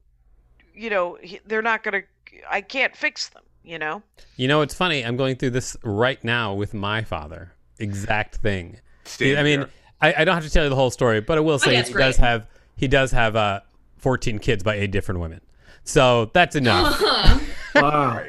you 0.73 0.89
know, 0.89 1.17
they're 1.45 1.61
not 1.61 1.83
gonna. 1.83 2.01
I 2.49 2.61
can't 2.61 2.95
fix 2.95 3.29
them. 3.29 3.43
You 3.63 3.79
know. 3.79 4.03
You 4.37 4.47
know, 4.47 4.61
it's 4.61 4.73
funny. 4.73 5.03
I'm 5.05 5.17
going 5.17 5.35
through 5.35 5.51
this 5.51 5.75
right 5.83 6.23
now 6.23 6.53
with 6.53 6.73
my 6.73 7.03
father. 7.03 7.53
Exact 7.79 8.37
thing. 8.37 8.79
Stay 9.03 9.37
I 9.37 9.43
mean. 9.43 9.65
I, 9.99 10.13
I 10.19 10.25
don't 10.25 10.35
have 10.35 10.43
to 10.43 10.49
tell 10.49 10.63
you 10.63 10.69
the 10.69 10.75
whole 10.75 10.91
story, 10.91 11.21
but 11.21 11.37
I 11.37 11.41
will 11.41 11.57
say 11.57 11.75
that's 11.75 11.89
he 11.89 11.95
does 11.95 12.17
have 12.17 12.47
he 12.75 12.87
does 12.87 13.11
have 13.11 13.35
uh 13.35 13.61
14 13.97 14.39
kids 14.39 14.63
by 14.63 14.75
eight 14.75 14.91
different 14.91 15.21
women. 15.21 15.41
So 15.83 16.29
that's 16.33 16.55
enough. 16.55 17.01
wow. 17.75 18.23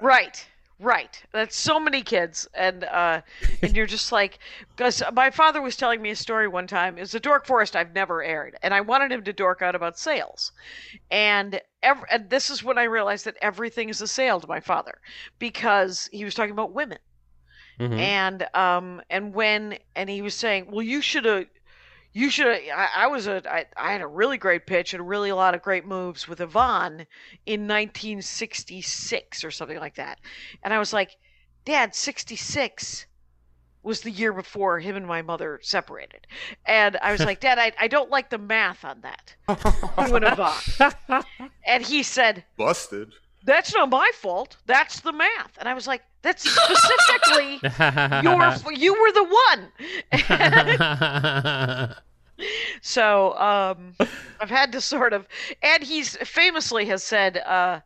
Right. 0.00 0.46
Right. 0.80 1.22
That's 1.32 1.56
so 1.56 1.78
many 1.80 2.02
kids, 2.02 2.46
and 2.54 2.84
uh, 2.84 3.22
and 3.62 3.76
you're 3.76 3.86
just 3.86 4.12
like, 4.12 4.38
because 4.76 5.02
my 5.12 5.30
father 5.30 5.60
was 5.60 5.76
telling 5.76 6.00
me 6.00 6.10
a 6.10 6.16
story 6.16 6.46
one 6.48 6.66
time. 6.68 6.98
It's 6.98 7.14
a 7.14 7.20
dork 7.20 7.46
forest 7.46 7.74
I've 7.76 7.92
never 7.94 8.22
aired, 8.22 8.56
and 8.62 8.72
I 8.72 8.80
wanted 8.80 9.10
him 9.12 9.24
to 9.24 9.32
dork 9.32 9.60
out 9.60 9.74
about 9.74 9.98
sales, 9.98 10.52
and 11.10 11.60
ev- 11.82 12.04
and 12.10 12.30
this 12.30 12.48
is 12.50 12.62
when 12.62 12.78
I 12.78 12.84
realized 12.84 13.24
that 13.24 13.36
everything 13.42 13.88
is 13.88 14.00
a 14.00 14.06
sale 14.08 14.40
to 14.40 14.46
my 14.46 14.60
father, 14.60 15.00
because 15.38 16.08
he 16.12 16.24
was 16.24 16.34
talking 16.34 16.52
about 16.52 16.72
women. 16.72 16.98
Mhm. 17.80 17.98
and 17.98 18.48
um 18.54 19.02
and 19.10 19.34
when 19.34 19.78
and 19.94 20.08
he 20.10 20.20
was 20.22 20.34
saying 20.34 20.66
well 20.70 20.82
you 20.82 21.00
should 21.00 21.24
have 21.24 21.46
you 22.12 22.30
should 22.30 22.46
I, 22.46 22.88
I 22.96 23.06
was 23.06 23.26
a 23.26 23.42
I, 23.50 23.66
I 23.76 23.92
had 23.92 24.00
a 24.00 24.06
really 24.06 24.38
great 24.38 24.66
pitch 24.66 24.94
and 24.94 25.08
really 25.08 25.28
a 25.28 25.36
lot 25.36 25.54
of 25.54 25.62
great 25.62 25.86
moves 25.86 26.26
with 26.26 26.40
yvonne 26.40 27.06
in 27.46 27.68
1966 27.68 29.44
or 29.44 29.50
something 29.50 29.78
like 29.78 29.96
that 29.96 30.18
and 30.62 30.72
i 30.72 30.78
was 30.78 30.92
like 30.92 31.16
Dad, 31.68 31.94
66 31.94 33.04
was 33.82 34.00
the 34.00 34.10
year 34.10 34.32
before 34.32 34.80
him 34.80 34.96
and 34.96 35.06
my 35.06 35.20
mother 35.20 35.60
separated. 35.62 36.26
And 36.64 36.96
I 37.02 37.12
was 37.12 37.22
like, 37.22 37.40
Dad, 37.40 37.58
I, 37.58 37.72
I 37.78 37.88
don't 37.88 38.08
like 38.08 38.30
the 38.30 38.38
math 38.38 38.86
on 38.86 39.02
that. 39.02 39.36
He 40.06 40.10
went. 40.10 40.24
And 41.66 41.84
he 41.84 42.02
said, 42.02 42.46
Busted. 42.56 43.12
That's 43.44 43.74
not 43.74 43.90
my 43.90 44.10
fault. 44.14 44.56
That's 44.66 45.00
the 45.00 45.12
math. 45.12 45.56
And 45.58 45.68
I 45.68 45.74
was 45.74 45.86
like, 45.86 46.02
That's 46.22 46.48
specifically 46.48 47.60
your. 48.22 48.54
You 48.74 48.94
were 49.00 49.12
the 49.12 49.24
one. 49.46 49.72
So 52.82 53.36
um, 53.38 53.94
I've 54.40 54.50
had 54.50 54.72
to 54.72 54.80
sort 54.80 55.12
of, 55.12 55.26
and 55.62 55.82
he's 55.82 56.16
famously 56.18 56.86
has 56.86 57.02
said, 57.02 57.38
uh, 57.38 57.80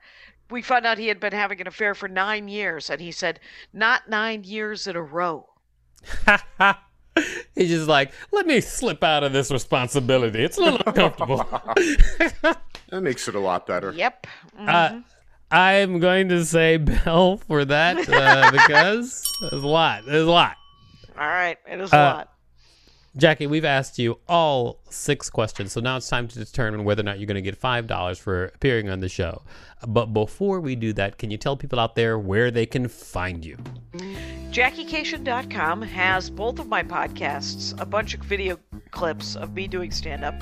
we 0.51 0.63
found 0.63 0.85
out 0.85 0.99
he 0.99 1.09
had 1.09 1.19
been 1.19 1.33
having 1.33 1.61
an 1.61 1.67
affair 1.67 1.95
for 1.95 2.09
nine 2.09 2.49
years, 2.49 2.91
and 2.91 3.01
he 3.01 3.13
said, 3.13 3.41
not 3.73 4.09
nine 4.09 4.45
years 4.45 4.87
in 4.87 4.97
a 4.97 5.03
row. 5.03 5.49
He's 7.55 7.69
just 7.69 7.89
like, 7.89 8.13
let 8.33 8.47
me 8.47 8.61
slip 8.61 9.05
out 9.05 9.23
of 9.23 9.33
this 9.33 9.51
responsibility. 9.51 10.43
It's 10.43 10.59
a 10.59 10.63
little 10.63 10.81
uncomfortable. 10.87 11.39
That 11.39 13.03
makes 13.03 13.29
it 13.29 13.35
a 13.35 13.41
lot 13.41 13.67
better. 13.67 13.93
Yep. 13.93 14.27
uh, 14.59 15.01
I'm 15.53 16.01
going 16.01 16.29
to 16.31 16.45
say 16.45 16.77
Bell 17.05 17.37
for 17.37 17.65
that 17.67 18.09
uh, 18.09 18.51
because 18.53 19.23
there's 19.43 19.63
a 19.63 19.67
lot. 19.67 20.05
There's 20.07 20.27
a 20.27 20.31
lot. 20.31 20.57
All 21.19 21.27
right. 21.27 21.59
It 21.71 21.81
is 21.81 21.93
a 21.93 21.97
Uh, 21.97 21.99
lot. 22.15 22.29
Jackie, 23.15 23.47
we've 23.47 23.67
asked 23.67 23.99
you 23.99 24.19
all 24.27 24.81
six 24.89 25.29
questions, 25.29 25.73
so 25.73 25.83
now 25.83 25.99
it's 25.99 26.09
time 26.09 26.27
to 26.29 26.39
determine 26.39 26.83
whether 26.85 27.01
or 27.01 27.05
not 27.05 27.19
you're 27.19 27.27
going 27.27 27.35
to 27.35 27.43
get 27.43 27.59
five 27.59 27.87
dollars 27.87 28.19
for 28.19 28.47
appearing 28.47 28.89
on 28.89 29.01
the 29.01 29.09
show. 29.11 29.43
But 29.87 30.15
before 30.15 30.61
we 30.61 30.77
do 30.77 30.95
that, 30.95 31.19
can 31.19 31.31
you 31.31 31.37
tell 31.37 31.55
people 31.55 31.79
out 31.79 31.95
there 31.95 32.19
where 32.19 32.51
they 32.51 32.65
can 32.65 32.89
find 32.89 33.45
you? 33.45 33.59
JackieKashian.com 34.51 35.83
has 35.83 36.31
both 36.31 36.59
of 36.59 36.69
my 36.69 36.83
podcasts, 36.83 37.79
a 37.79 37.85
bunch 37.85 38.15
of 38.15 38.21
video 38.21 38.59
clips 38.93 39.37
of 39.37 39.53
me 39.53 39.69
doing 39.69 39.91
stand 39.91 40.25
up, 40.25 40.35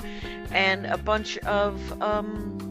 and 0.51 0.85
a 0.85 0.97
bunch 0.97 1.37
of 1.39 2.01
um, 2.01 2.70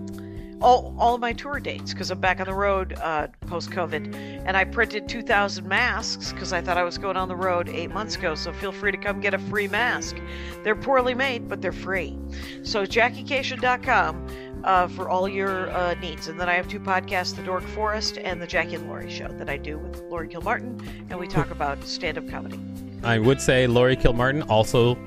all, 0.60 0.94
all 0.98 1.14
of 1.14 1.20
my 1.20 1.32
tour 1.32 1.58
dates 1.58 1.92
because 1.92 2.10
I'm 2.10 2.20
back 2.20 2.40
on 2.40 2.46
the 2.46 2.54
road 2.54 2.94
uh, 3.00 3.28
post 3.46 3.70
COVID. 3.70 4.14
And 4.44 4.56
I 4.56 4.64
printed 4.64 5.08
2,000 5.08 5.66
masks 5.66 6.32
because 6.32 6.52
I 6.52 6.60
thought 6.60 6.76
I 6.76 6.82
was 6.82 6.98
going 6.98 7.16
on 7.16 7.28
the 7.28 7.36
road 7.36 7.68
eight 7.68 7.90
months 7.90 8.16
ago. 8.16 8.34
So 8.34 8.52
feel 8.52 8.72
free 8.72 8.92
to 8.92 8.98
come 8.98 9.20
get 9.20 9.34
a 9.34 9.38
free 9.38 9.68
mask. 9.68 10.16
They're 10.62 10.76
poorly 10.76 11.14
made, 11.14 11.48
but 11.48 11.62
they're 11.62 11.72
free. 11.72 12.18
So 12.62 12.84
JackieKashian.com 12.84 14.26
uh, 14.64 14.88
for 14.88 15.08
all 15.08 15.28
your 15.28 15.70
uh, 15.70 15.94
needs. 15.94 16.28
And 16.28 16.38
then 16.38 16.48
I 16.48 16.54
have 16.54 16.68
two 16.68 16.80
podcasts, 16.80 17.34
The 17.34 17.42
Dork 17.42 17.64
Forest 17.68 18.18
and 18.18 18.40
The 18.40 18.46
Jackie 18.46 18.74
and 18.74 18.88
Laurie 18.88 19.10
Show 19.10 19.28
that 19.28 19.48
I 19.48 19.56
do 19.56 19.78
with 19.78 20.02
Laurie 20.02 20.28
Kilmartin, 20.28 20.80
and 21.10 21.18
we 21.18 21.26
talk 21.26 21.50
about 21.50 21.82
stand-up 21.84 22.28
comedy. 22.28 22.60
I 23.02 23.18
would 23.18 23.40
say 23.40 23.66
Laurie 23.66 23.96
Kilmartin, 23.96 24.48
also 24.50 24.98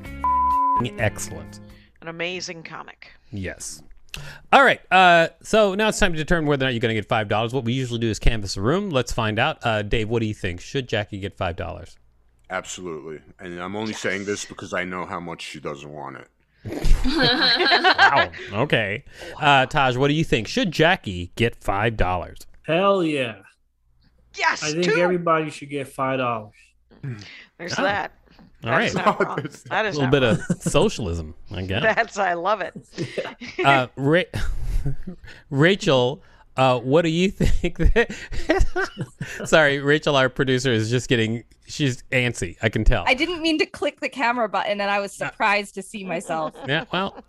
excellent. 0.98 1.60
An 2.02 2.08
amazing 2.08 2.64
comic. 2.64 3.12
Yes. 3.32 3.84
All 4.52 4.64
right. 4.64 4.80
Uh, 4.92 5.30
so 5.42 5.74
now 5.76 5.90
it's 5.90 6.00
time 6.00 6.14
to 6.14 6.18
determine 6.18 6.48
whether 6.48 6.66
or 6.66 6.68
not 6.68 6.74
you're 6.74 6.80
going 6.82 6.94
to 6.96 7.00
get 7.02 7.08
five 7.10 7.28
dollars. 7.28 7.54
What 7.54 7.66
we 7.66 7.74
usually 7.74 8.00
do 8.00 8.10
is 8.10 8.20
canvass 8.20 8.56
a 8.58 8.62
room. 8.62 8.90
Let's 8.90 9.12
find 9.12 9.40
out. 9.40 9.58
Uh, 9.64 9.82
Dave, 9.82 10.10
what 10.10 10.20
do 10.22 10.28
you 10.28 10.34
think? 10.34 10.62
Should 10.62 10.88
Jackie 10.88 11.20
get 11.20 11.36
five 11.36 11.56
dollars? 11.56 11.98
Absolutely. 12.50 13.20
And 13.40 13.60
I'm 13.60 13.76
only 13.76 13.94
saying 13.94 14.26
this 14.26 14.46
because 14.46 14.74
I 14.74 14.84
know 14.84 15.06
how 15.06 15.20
much 15.20 15.42
she 15.42 15.60
doesn't 15.60 15.92
want 15.92 16.18
it. 16.18 16.28
Wow. 17.98 18.32
okay. 18.64 19.04
Uh, 19.40 19.66
Taj, 19.66 19.98
what 19.98 20.08
do 20.10 20.14
you 20.14 20.24
think? 20.24 20.48
Should 20.48 20.72
Jackie 20.72 21.32
get 21.36 21.56
five 21.56 21.98
dollars? 21.98 22.40
Hell 22.68 23.04
yeah. 23.04 23.38
Yes, 24.36 24.64
I 24.64 24.72
think 24.72 24.86
two. 24.86 24.96
everybody 25.02 25.50
should 25.50 25.70
get 25.70 25.88
five 25.88 26.20
dollars. 26.20 26.54
There's 27.58 27.78
Oh. 27.78 27.84
that. 27.84 28.12
All 28.64 28.72
right. 28.72 28.92
That's 28.92 28.96
not 29.06 29.20
wrong. 29.20 29.48
That 29.70 29.86
A 29.86 29.90
little 29.92 30.08
bit 30.08 30.22
wrong. 30.24 30.38
of 30.50 30.62
socialism, 30.62 31.36
I 31.52 31.62
guess. 31.66 31.82
That's 31.84 32.18
I 32.18 32.34
love 32.34 32.62
it. 32.62 32.74
Uh, 33.66 33.88
Ra- 33.96 34.24
Rachel, 35.50 36.22
uh, 36.58 36.80
what 36.80 37.04
do 37.04 37.10
you 37.10 37.30
think? 37.32 37.80
Sorry, 39.46 39.80
Rachel, 39.80 40.16
our 40.16 40.30
producer, 40.30 40.72
is 40.72 40.90
just 40.90 41.08
getting. 41.10 41.44
She's 41.66 42.04
antsy. 42.12 42.58
I 42.62 42.70
can 42.70 42.84
tell. 42.84 43.06
I 43.08 43.14
didn't 43.14 43.42
mean 43.42 43.58
to 43.60 43.66
click 43.66 44.02
the 44.02 44.10
camera 44.10 44.50
button, 44.50 44.82
and 44.82 44.90
I 44.92 45.00
was 45.00 45.14
surprised 45.14 45.76
to 45.76 45.82
see 45.82 46.04
myself. 46.04 46.54
Yeah, 46.68 46.86
well. 46.92 47.24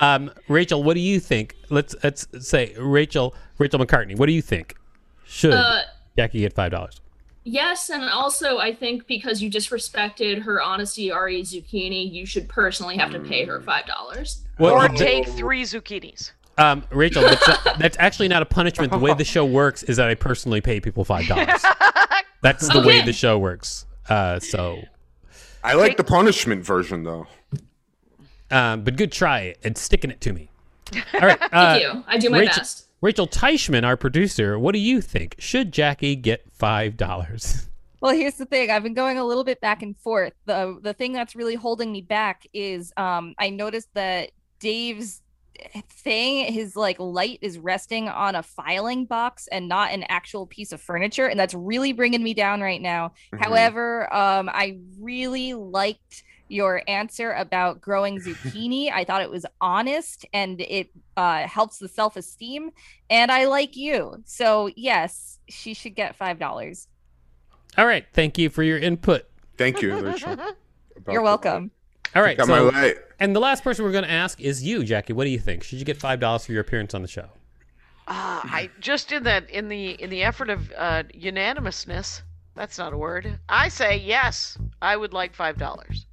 um, 0.00 0.30
Rachel, 0.48 0.82
what 0.82 0.94
do 0.94 1.00
you 1.00 1.20
think? 1.20 1.54
Let's 1.68 1.94
let's 2.02 2.26
say 2.40 2.74
Rachel 2.78 3.34
Rachel 3.58 3.78
McCartney. 3.78 4.16
What 4.16 4.26
do 4.26 4.32
you 4.32 4.42
think? 4.42 4.74
Should 5.26 5.52
Uh, 5.54 5.82
Jackie 6.16 6.40
get 6.40 6.54
five 6.54 6.70
dollars? 6.72 7.00
Yes, 7.44 7.88
and 7.88 8.04
also 8.04 8.58
I 8.58 8.74
think 8.74 9.06
because 9.06 9.42
you 9.42 9.50
disrespected 9.50 10.42
her 10.42 10.60
honesty, 10.60 11.10
Ari 11.10 11.42
Zucchini, 11.42 12.10
you 12.10 12.26
should 12.26 12.48
personally 12.48 12.98
have 12.98 13.10
to 13.12 13.20
pay 13.20 13.44
her 13.46 13.60
five 13.60 13.86
dollars. 13.86 14.44
Or 14.58 14.88
take 14.88 15.26
three 15.26 15.62
zucchinis. 15.62 16.32
Um, 16.58 16.84
Rachel, 16.90 17.22
that's, 17.22 17.46
that's 17.78 17.96
actually 17.98 18.28
not 18.28 18.42
a 18.42 18.46
punishment. 18.46 18.92
The 18.92 18.98
way 18.98 19.14
the 19.14 19.24
show 19.36 19.46
works 19.46 19.82
is 19.82 19.96
that 19.96 20.08
I 20.08 20.14
personally 20.14 20.60
pay 20.60 20.80
people 20.80 21.04
five 21.04 21.26
dollars. 21.26 21.64
That's 22.42 22.68
the 22.68 22.80
way 22.80 23.02
the 23.02 23.12
show 23.12 23.38
works. 23.38 23.84
Uh, 24.08 24.38
so, 24.38 24.82
I 25.62 25.74
like 25.74 25.98
the 25.98 26.04
punishment 26.04 26.64
version 26.64 27.04
though. 27.04 27.26
um, 28.50 28.82
but 28.82 28.96
good 28.96 29.12
try 29.12 29.54
and 29.62 29.76
sticking 29.76 30.10
it 30.10 30.20
to 30.22 30.32
me. 30.32 30.50
All 31.14 31.20
right, 31.20 31.40
uh, 31.52 31.78
Thank 31.78 31.82
you. 31.82 32.04
I 32.06 32.16
do 32.18 32.30
my 32.30 32.40
Rachel, 32.40 32.60
best. 32.60 32.86
Rachel 33.00 33.26
Teichman, 33.26 33.84
our 33.84 33.96
producer, 33.96 34.58
what 34.58 34.72
do 34.72 34.78
you 34.78 35.00
think? 35.00 35.36
Should 35.38 35.72
Jackie 35.72 36.16
get 36.16 36.50
five 36.52 36.96
dollars? 36.96 37.66
Well, 38.02 38.14
here's 38.14 38.36
the 38.36 38.46
thing. 38.46 38.70
I've 38.70 38.82
been 38.82 38.94
going 38.94 39.18
a 39.18 39.24
little 39.24 39.44
bit 39.44 39.60
back 39.60 39.82
and 39.82 39.96
forth. 39.98 40.32
The 40.46 40.78
the 40.82 40.94
thing 40.94 41.12
that's 41.12 41.36
really 41.36 41.54
holding 41.54 41.92
me 41.92 42.00
back 42.00 42.46
is 42.52 42.92
um 42.96 43.34
I 43.38 43.50
noticed 43.50 43.88
that 43.94 44.30
Dave's 44.58 45.22
thing 45.90 46.50
his 46.50 46.74
like 46.74 46.98
light 46.98 47.38
is 47.42 47.58
resting 47.58 48.08
on 48.08 48.34
a 48.34 48.42
filing 48.42 49.04
box 49.04 49.46
and 49.52 49.68
not 49.68 49.92
an 49.92 50.04
actual 50.08 50.46
piece 50.46 50.72
of 50.72 50.80
furniture 50.80 51.26
and 51.26 51.38
that's 51.38 51.52
really 51.52 51.92
bringing 51.92 52.22
me 52.22 52.32
down 52.32 52.62
right 52.62 52.80
now. 52.80 53.12
Mhm. 53.34 53.44
However, 53.44 54.14
um 54.14 54.48
I 54.48 54.78
really 54.98 55.52
liked 55.52 56.24
your 56.50 56.82
answer 56.88 57.32
about 57.32 57.80
growing 57.80 58.18
zucchini. 58.20 58.90
I 58.92 59.04
thought 59.04 59.22
it 59.22 59.30
was 59.30 59.46
honest 59.60 60.26
and 60.32 60.60
it 60.60 60.90
uh 61.16 61.46
helps 61.46 61.78
the 61.78 61.88
self-esteem 61.88 62.70
and 63.08 63.30
I 63.30 63.46
like 63.46 63.76
you. 63.76 64.22
So, 64.24 64.70
yes, 64.76 65.38
she 65.48 65.74
should 65.74 65.94
get 65.94 66.18
$5. 66.18 66.86
All 67.78 67.86
right, 67.86 68.04
thank 68.12 68.36
you 68.38 68.50
for 68.50 68.62
your 68.62 68.78
input. 68.78 69.26
Thank 69.56 69.80
you, 69.82 69.96
Rachel. 70.04 70.36
You're 71.06 71.14
the- 71.16 71.22
welcome. 71.22 71.70
All 72.16 72.22
right, 72.22 72.36
Got 72.36 72.48
my 72.48 72.58
so 72.58 72.68
light. 72.70 72.96
and 73.20 73.36
the 73.36 73.40
last 73.40 73.62
person 73.62 73.84
we're 73.84 73.92
going 73.92 74.02
to 74.04 74.10
ask 74.10 74.40
is 74.40 74.62
you, 74.64 74.82
Jackie. 74.82 75.12
What 75.12 75.24
do 75.24 75.30
you 75.30 75.38
think? 75.38 75.62
Should 75.62 75.78
you 75.78 75.84
get 75.84 75.96
five 75.96 76.18
dollars 76.18 76.44
for 76.44 76.50
your 76.52 76.60
appearance 76.62 76.92
on 76.92 77.02
the 77.02 77.08
show? 77.08 77.28
Uh, 78.08 78.42
I 78.42 78.70
just 78.80 79.12
in 79.12 79.22
that 79.22 79.48
in 79.48 79.68
the 79.68 79.90
in 80.02 80.10
the 80.10 80.24
effort 80.24 80.50
of 80.50 80.72
uh, 80.76 81.04
unanimousness. 81.14 82.22
That's 82.56 82.78
not 82.78 82.92
a 82.92 82.96
word. 82.96 83.38
I 83.48 83.68
say 83.68 83.96
yes. 83.98 84.58
I 84.82 84.96
would 84.96 85.12
like 85.12 85.34
five 85.36 85.56
dollars. 85.56 86.06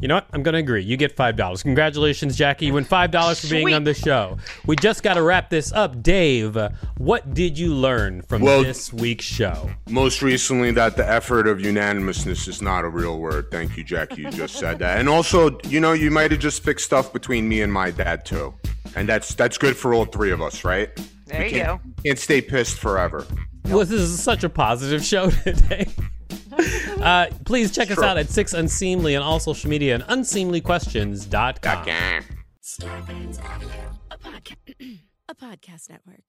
You 0.00 0.06
know 0.06 0.14
what? 0.14 0.28
I'm 0.32 0.44
going 0.44 0.52
to 0.52 0.60
agree. 0.60 0.82
You 0.84 0.96
get 0.96 1.16
five 1.16 1.34
dollars. 1.34 1.62
Congratulations, 1.64 2.36
Jackie. 2.36 2.66
You 2.66 2.74
win 2.74 2.84
five 2.84 3.10
dollars 3.10 3.40
for 3.40 3.48
being 3.48 3.64
Sweet. 3.64 3.74
on 3.74 3.82
the 3.82 3.94
show. 3.94 4.38
We 4.64 4.76
just 4.76 5.02
got 5.02 5.14
to 5.14 5.22
wrap 5.22 5.50
this 5.50 5.72
up, 5.72 6.02
Dave. 6.04 6.56
What 6.98 7.34
did 7.34 7.58
you 7.58 7.74
learn 7.74 8.22
from 8.22 8.42
Well- 8.42 8.62
this 8.62 8.92
week's 8.92 9.24
show? 9.24 9.70
Most 9.88 10.22
recently, 10.22 10.70
that 10.70 10.96
the 10.96 11.08
effort 11.08 11.48
of 11.48 11.60
unanimousness 11.60 12.46
is 12.46 12.62
not 12.62 12.84
a 12.84 12.88
real 12.88 13.18
word. 13.18 13.50
Thank 13.50 13.76
you, 13.76 13.82
Jackie. 13.82 14.22
You 14.22 14.30
just 14.30 14.54
said 14.54 14.78
that. 14.78 14.98
And 15.00 15.08
also, 15.08 15.58
you 15.68 15.80
know, 15.80 15.94
you 15.94 16.12
might 16.12 16.30
have 16.30 16.40
just 16.40 16.62
fixed 16.62 16.84
stuff 16.86 17.12
between 17.12 17.48
me 17.48 17.62
and 17.62 17.72
my 17.72 17.90
dad 17.90 18.24
too, 18.24 18.54
and 18.94 19.08
that's 19.08 19.34
that's 19.34 19.58
good 19.58 19.76
for 19.76 19.94
all 19.94 20.04
three 20.04 20.30
of 20.30 20.40
us, 20.40 20.64
right? 20.64 20.90
There 21.26 21.40
We 21.40 21.46
you 21.46 21.50
go. 21.58 21.64
can't, 21.64 21.80
Can't 22.06 22.18
stay 22.20 22.40
pissed 22.40 22.78
forever. 22.78 23.26
Well, 23.64 23.80
this 23.80 23.90
is 23.90 24.22
such 24.22 24.44
a 24.44 24.48
positive 24.48 25.04
show 25.04 25.28
today. 25.44 25.88
Uh, 26.98 27.26
please 27.44 27.70
check 27.72 27.90
us 27.92 28.02
out 28.02 28.18
at 28.18 28.28
Six 28.28 28.52
Unseemly 28.52 29.14
and 29.14 29.22
all 29.22 29.38
social 29.38 29.70
media 29.70 29.94
and 29.94 30.02
unseemlyquestions.com. 30.04 31.82
Okay. 31.82 32.20
Starburns 32.62 33.38
a, 34.10 34.18
podca- 34.18 34.98
a 35.28 35.34
podcast 35.34 35.88
network. 35.88 36.24